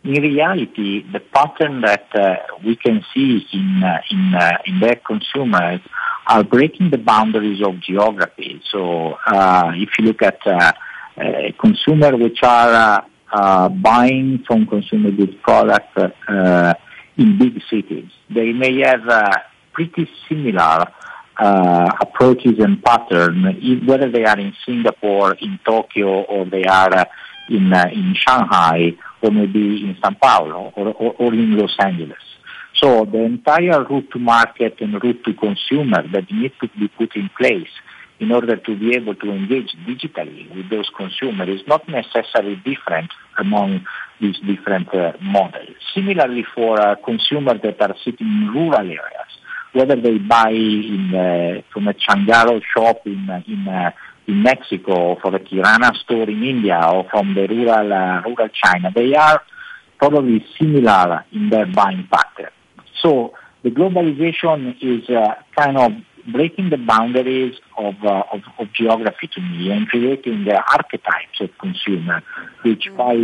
[0.05, 4.35] In reality, the pattern that uh, we can see in in
[4.67, 5.81] in their consumers
[6.27, 8.63] are breaking the boundaries of geography.
[8.71, 9.19] So
[9.75, 10.39] if you look at
[11.19, 15.97] uh, consumer which are uh, uh, buying from consumer goods products
[17.17, 18.09] in big cities.
[18.31, 19.03] They may have
[19.73, 20.87] pretty similar
[21.39, 27.05] uh, approaches and patterns, whether they are in Singapore, in Tokyo, or they are uh,
[27.49, 32.19] in uh, in Shanghai, or maybe in São Paulo, or, or, or, in Los Angeles.
[32.75, 37.17] So the entire route to market and route to consumer that needs to be put
[37.17, 37.71] in place
[38.21, 43.11] in order to be able to engage digitally with those consumers is not necessarily different
[43.39, 43.85] among
[44.21, 45.77] these different uh, models.
[45.95, 49.31] Similarly, for uh, consumers that are sitting in rural areas,
[49.73, 53.91] whether they buy in, uh, from a changarro shop in, uh, in, uh,
[54.29, 58.93] in Mexico, for a Kirana store in India, or from the rural, uh, rural China,
[58.95, 59.43] they are
[59.99, 62.53] probably similar in their buying pattern.
[63.03, 65.09] So the globalization is
[65.57, 65.93] kind of
[66.33, 71.51] breaking the boundaries of, uh, of, of, geography to me and creating the archetypes of
[71.59, 72.23] consumer,
[72.63, 72.97] which mm-hmm.
[72.97, 73.15] by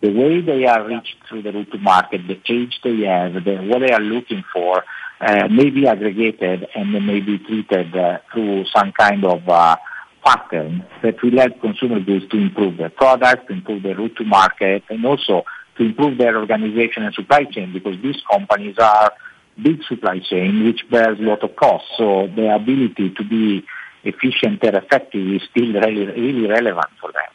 [0.00, 3.56] the way they are reached through the route to market, the age they have, the,
[3.68, 4.84] what they are looking for,
[5.20, 9.76] uh, may be aggregated and may be treated uh, through some kind of uh,
[10.24, 14.82] pattern that will help consumer goods to improve their products, improve their route to market,
[14.88, 15.44] and also
[15.76, 19.12] to improve their organization and supply chain because these companies are
[19.62, 21.88] big supply chain, which bears a lot of costs.
[21.96, 23.64] So the ability to be
[24.04, 27.30] efficient and effective is still really, really relevant for them.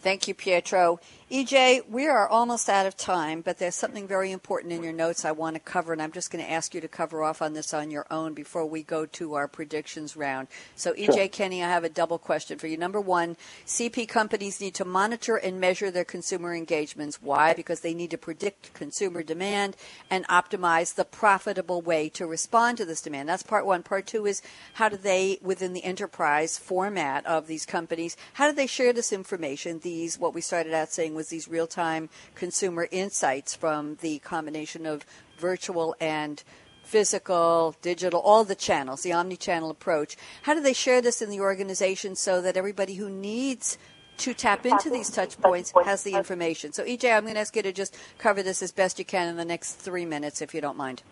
[0.00, 0.98] Thank you, Pietro.
[1.30, 5.24] EJ, we are almost out of time, but there's something very important in your notes
[5.24, 7.52] I want to cover, and I'm just going to ask you to cover off on
[7.52, 10.48] this on your own before we go to our predictions round.
[10.74, 11.28] So, EJ sure.
[11.28, 12.76] Kenny, I have a double question for you.
[12.76, 17.22] Number one, CP companies need to monitor and measure their consumer engagements.
[17.22, 17.54] Why?
[17.54, 19.76] Because they need to predict consumer demand
[20.10, 23.28] and optimize the profitable way to respond to this demand.
[23.28, 23.84] That's part one.
[23.84, 24.42] Part two is
[24.74, 29.12] how do they, within the enterprise format of these companies, how do they share this
[29.12, 29.78] information?
[29.78, 34.86] These, what we started out saying was these real time consumer insights from the combination
[34.86, 35.04] of
[35.38, 36.42] virtual and
[36.82, 40.16] physical, digital, all the channels, the omni channel approach.
[40.44, 43.76] How do they share this in the organization so that everybody who needs
[44.16, 46.72] to tap into these touch points has the information?
[46.72, 49.28] So, EJ, I'm going to ask you to just cover this as best you can
[49.28, 51.02] in the next three minutes, if you don't mind.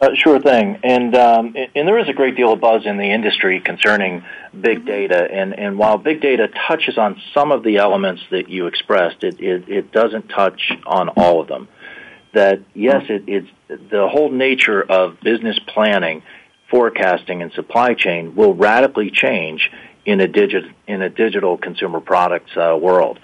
[0.00, 3.10] Uh, sure thing, and um, and there is a great deal of buzz in the
[3.10, 4.86] industry concerning big mm-hmm.
[4.86, 9.22] data, and and while big data touches on some of the elements that you expressed,
[9.22, 11.68] it it, it doesn't touch on all of them.
[12.32, 16.22] That yes, it, it's the whole nature of business planning,
[16.70, 19.70] forecasting, and supply chain will radically change
[20.04, 23.20] in a digit in a digital consumer products uh, world.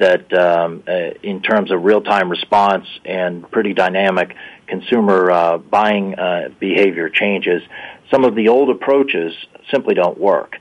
[0.00, 0.92] That um, uh,
[1.22, 4.34] in terms of real time response and pretty dynamic
[4.66, 7.62] consumer uh, buying uh, behavior changes,
[8.10, 9.32] some of the old approaches
[9.70, 10.56] simply don't work.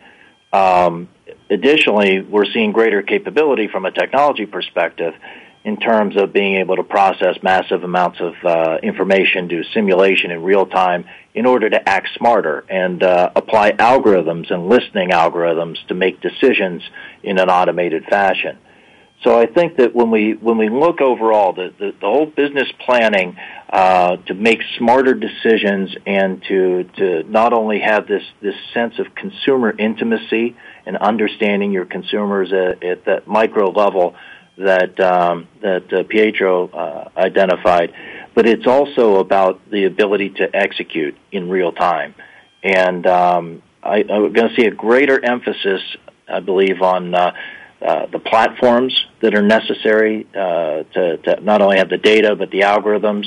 [0.52, 1.08] Um,
[1.50, 5.14] additionally, we're seeing greater capability from a technology perspective,
[5.64, 10.42] in terms of being able to process massive amounts of uh, information, do simulation in
[10.42, 15.94] real time in order to act smarter and uh, apply algorithms and listening algorithms to
[15.94, 16.82] make decisions
[17.24, 18.58] in an automated fashion.
[19.24, 22.70] So I think that when we when we look overall, the the, the whole business
[22.86, 23.36] planning
[23.70, 29.14] uh, to make smarter decisions and to to not only have this this sense of
[29.16, 30.56] consumer intimacy
[30.86, 34.16] and understanding your consumers at, at that micro level
[34.58, 37.94] that um, that uh, Pietro uh, identified,
[38.36, 42.16] but it's also about the ability to execute in real time.
[42.64, 45.82] And um, I, I'm going to see a greater emphasis,
[46.28, 47.14] I believe, on
[47.82, 52.52] uh, the platforms that are necessary uh, to, to, not only have the data but
[52.52, 53.26] the algorithms,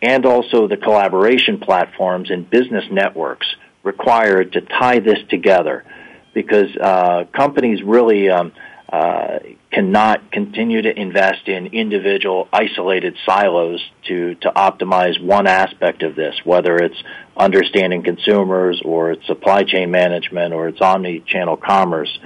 [0.00, 3.46] and also the collaboration platforms and business networks
[3.82, 5.84] required to tie this together,
[6.32, 8.52] because uh, companies really um,
[8.88, 9.40] uh,
[9.72, 16.34] cannot continue to invest in individual isolated silos to to optimize one aspect of this,
[16.44, 16.96] whether it's
[17.36, 22.18] understanding consumers or it's supply chain management or it's omni-channel commerce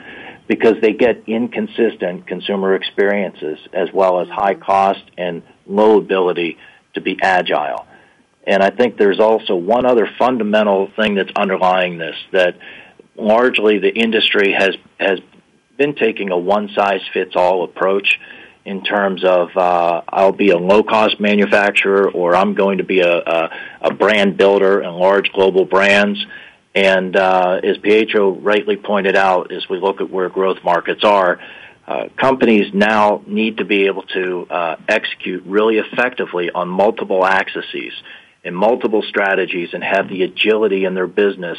[0.48, 6.58] because they get inconsistent consumer experiences as well as high cost and low ability
[6.94, 7.86] to be agile.
[8.44, 12.58] And I think there's also one other fundamental thing that's underlying this that
[13.16, 15.20] largely the industry has has
[15.78, 18.18] been taking a one size fits all approach
[18.64, 23.00] in terms of uh, I'll be a low cost manufacturer or I'm going to be
[23.00, 23.50] a, a,
[23.82, 26.24] a brand builder in large global brands
[26.74, 31.38] and uh, as Pietro rightly pointed out, as we look at where growth markets are,
[31.86, 37.92] uh, companies now need to be able to uh, execute really effectively on multiple axes
[38.44, 41.58] and multiple strategies and have the agility in their business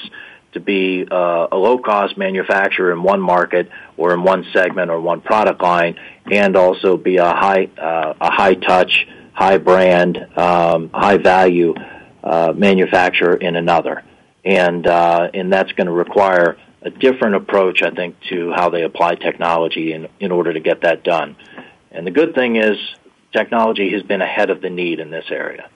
[0.53, 5.19] to be uh, a low-cost manufacturer in one market or in one segment or one
[5.19, 5.99] product line,
[6.31, 11.73] and also be a high uh, a high touch, high brand, um, high value
[12.23, 14.03] uh, manufacturer in another
[14.43, 18.83] and uh, and that's going to require a different approach, I think, to how they
[18.83, 21.35] apply technology in in order to get that done.
[21.91, 22.77] And the good thing is,
[23.31, 25.69] technology has been ahead of the need in this area.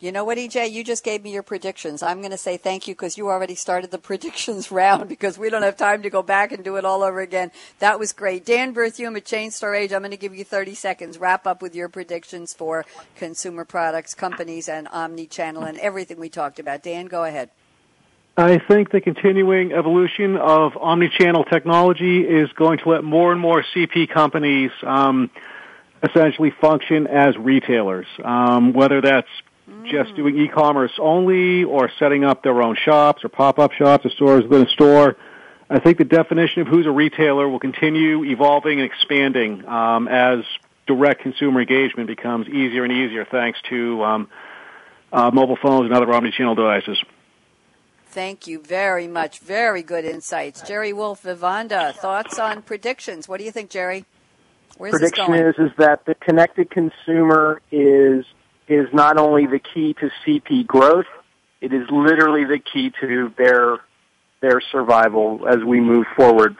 [0.00, 0.70] You know what, EJ?
[0.70, 2.02] You just gave me your predictions.
[2.02, 5.48] I'm going to say thank you because you already started the predictions round because we
[5.48, 7.50] don't have time to go back and do it all over again.
[7.78, 8.44] That was great.
[8.44, 11.16] Dan Berthiaume at Chain Store Age, I'm going to give you 30 seconds.
[11.16, 12.84] Wrap up with your predictions for
[13.16, 16.82] consumer products, companies, and omni-channel and everything we talked about.
[16.82, 17.48] Dan, go ahead.
[18.36, 23.62] I think the continuing evolution of omnichannel technology is going to let more and more
[23.74, 25.30] CP companies um,
[26.02, 29.28] essentially function as retailers, um, whether that's
[29.70, 29.88] mm.
[29.88, 34.42] just doing e-commerce only or setting up their own shops or pop-up shops or stores
[34.42, 35.16] within a store.
[35.70, 40.40] I think the definition of who's a retailer will continue evolving and expanding um, as
[40.88, 44.28] direct consumer engagement becomes easier and easier thanks to um,
[45.12, 47.00] uh, mobile phones and other omnichannel devices.
[48.14, 49.40] Thank you very much.
[49.40, 50.62] Very good insights.
[50.62, 53.28] Jerry Wolfe Vivanda, thoughts on predictions.
[53.28, 54.04] What do you think, Jerry?
[54.78, 58.24] Where's Prediction is is that the connected consumer is
[58.68, 61.08] is not only the key to CP growth,
[61.60, 63.78] it is literally the key to their
[64.40, 66.56] their survival as we move forward.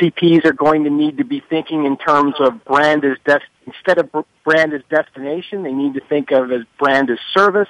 [0.00, 3.38] CPs are going to need to be thinking in terms of brand as des-
[3.68, 4.10] instead of
[4.44, 7.68] brand as destination, they need to think of as brand as service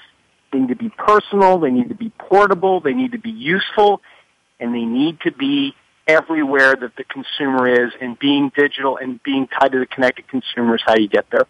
[0.53, 4.01] they need to be personal, they need to be portable, they need to be useful,
[4.59, 5.75] and they need to be
[6.07, 10.77] everywhere that the consumer is and being digital and being tied to the connected consumer
[10.77, 11.47] is how you get there.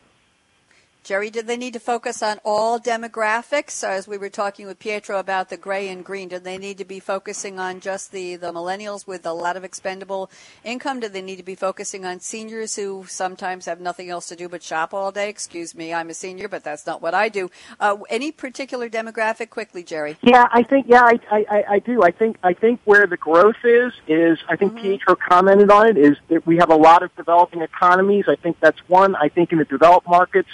[1.04, 3.82] Jerry, did they need to focus on all demographics?
[3.82, 6.84] As we were talking with Pietro about the gray and green, did they need to
[6.84, 10.30] be focusing on just the, the millennials with a lot of expendable
[10.64, 11.00] income?
[11.00, 14.48] Did they need to be focusing on seniors who sometimes have nothing else to do
[14.48, 15.30] but shop all day?
[15.30, 17.50] Excuse me, I'm a senior, but that's not what I do.
[17.80, 19.50] Uh, any particular demographic?
[19.50, 20.18] Quickly, Jerry.
[20.22, 22.02] Yeah, I think yeah, I, I, I do.
[22.02, 24.82] I think I think where the growth is is I think mm-hmm.
[24.82, 28.26] Pietro commented on it is that we have a lot of developing economies.
[28.28, 29.14] I think that's one.
[29.16, 30.48] I think in the developed markets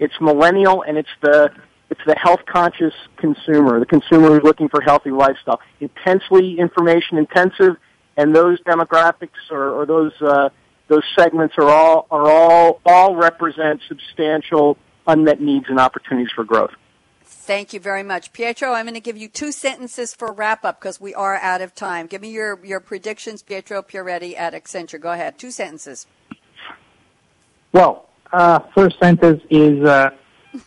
[0.00, 1.52] it's millennial and it's the
[1.90, 5.60] it's the health conscious consumer, the consumer who's looking for healthy lifestyle.
[5.80, 7.76] Intensely information intensive,
[8.16, 10.48] and those demographics or, or those uh,
[10.88, 14.76] those segments are all are all all represent substantial
[15.06, 16.72] unmet needs and opportunities for growth.
[17.22, 18.32] Thank you very much.
[18.32, 21.60] Pietro, I'm going to give you two sentences for wrap up because we are out
[21.60, 22.06] of time.
[22.06, 25.00] Give me your, your predictions, Pietro Pieretti at Accenture.
[25.00, 25.38] Go ahead.
[25.38, 26.06] Two sentences.
[27.72, 30.10] Well, uh, first sentence is uh,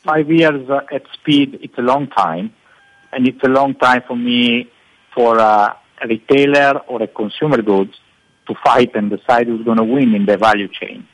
[0.03, 1.59] five years uh, at speed.
[1.61, 2.53] It's a long time,
[3.11, 4.69] and it's a long time for me
[5.13, 7.93] for a retailer or a consumer goods
[8.47, 11.07] to fight and decide who's going to win in the value chain.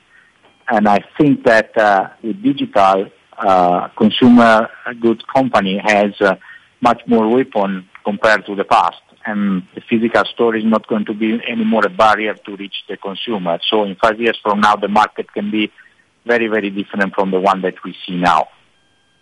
[0.67, 4.69] And I think that uh, with digital, uh, consumer
[4.99, 6.35] goods company has uh,
[6.81, 9.01] much more weapon compared to the past.
[9.25, 12.75] And the physical store is not going to be any more a barrier to reach
[12.87, 13.59] the consumer.
[13.69, 15.71] So in five years from now, the market can be
[16.25, 18.47] very, very different from the one that we see now.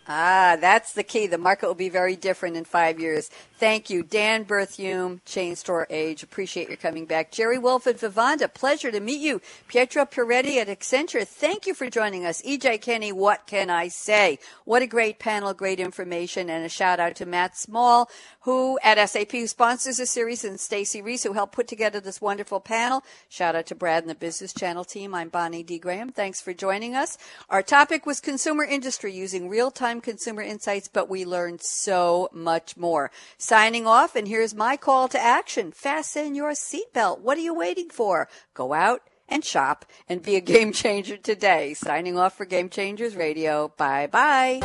[0.09, 1.27] Ah, that's the key.
[1.27, 3.29] The market will be very different in five years.
[3.59, 6.23] Thank you, Dan Berthiaume, Chain Store Age.
[6.23, 7.31] Appreciate your coming back.
[7.31, 9.41] Jerry Wolfe at Vivanda, pleasure to meet you.
[9.67, 12.41] Pietro Pieretti at Accenture, thank you for joining us.
[12.43, 14.37] EJ Kenny, what can I say?
[14.63, 18.09] What a great panel, great information, and a shout out to Matt Small,
[18.41, 22.21] who at SAP who sponsors the series, and Stacy Reese, who helped put together this
[22.21, 23.03] wonderful panel.
[23.27, 25.15] Shout out to Brad and the Business Channel team.
[25.15, 25.79] I'm Bonnie D.
[25.79, 26.11] Graham.
[26.11, 27.17] Thanks for joining us.
[27.49, 32.77] Our topic was consumer industry using real time consumer insights, but we learned so much
[32.77, 33.11] more.
[33.37, 35.71] Signing off, and here's my call to action.
[35.71, 37.19] Fasten your seatbelt.
[37.19, 38.27] What are you waiting for?
[38.53, 41.73] Go out and shop and be a game changer today.
[41.73, 43.73] Signing off for Game Changers Radio.
[43.77, 44.59] Bye bye.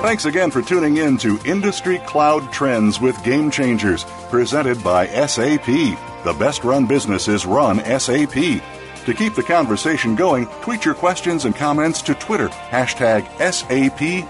[0.00, 5.66] Thanks again for tuning in to Industry Cloud Trends with Game Changers, presented by SAP.
[5.66, 8.62] The best run businesses run SAP.
[9.08, 14.20] To keep the conversation going, tweet your questions and comments to Twitter, hashtag SAPRADIO.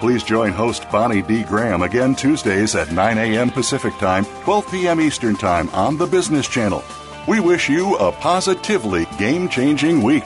[0.00, 1.42] Please join host Bonnie D.
[1.42, 3.50] Graham again Tuesdays at 9 a.m.
[3.50, 4.98] Pacific Time, 12 p.m.
[4.98, 6.82] Eastern Time on the Business Channel.
[7.28, 10.24] We wish you a positively game changing week.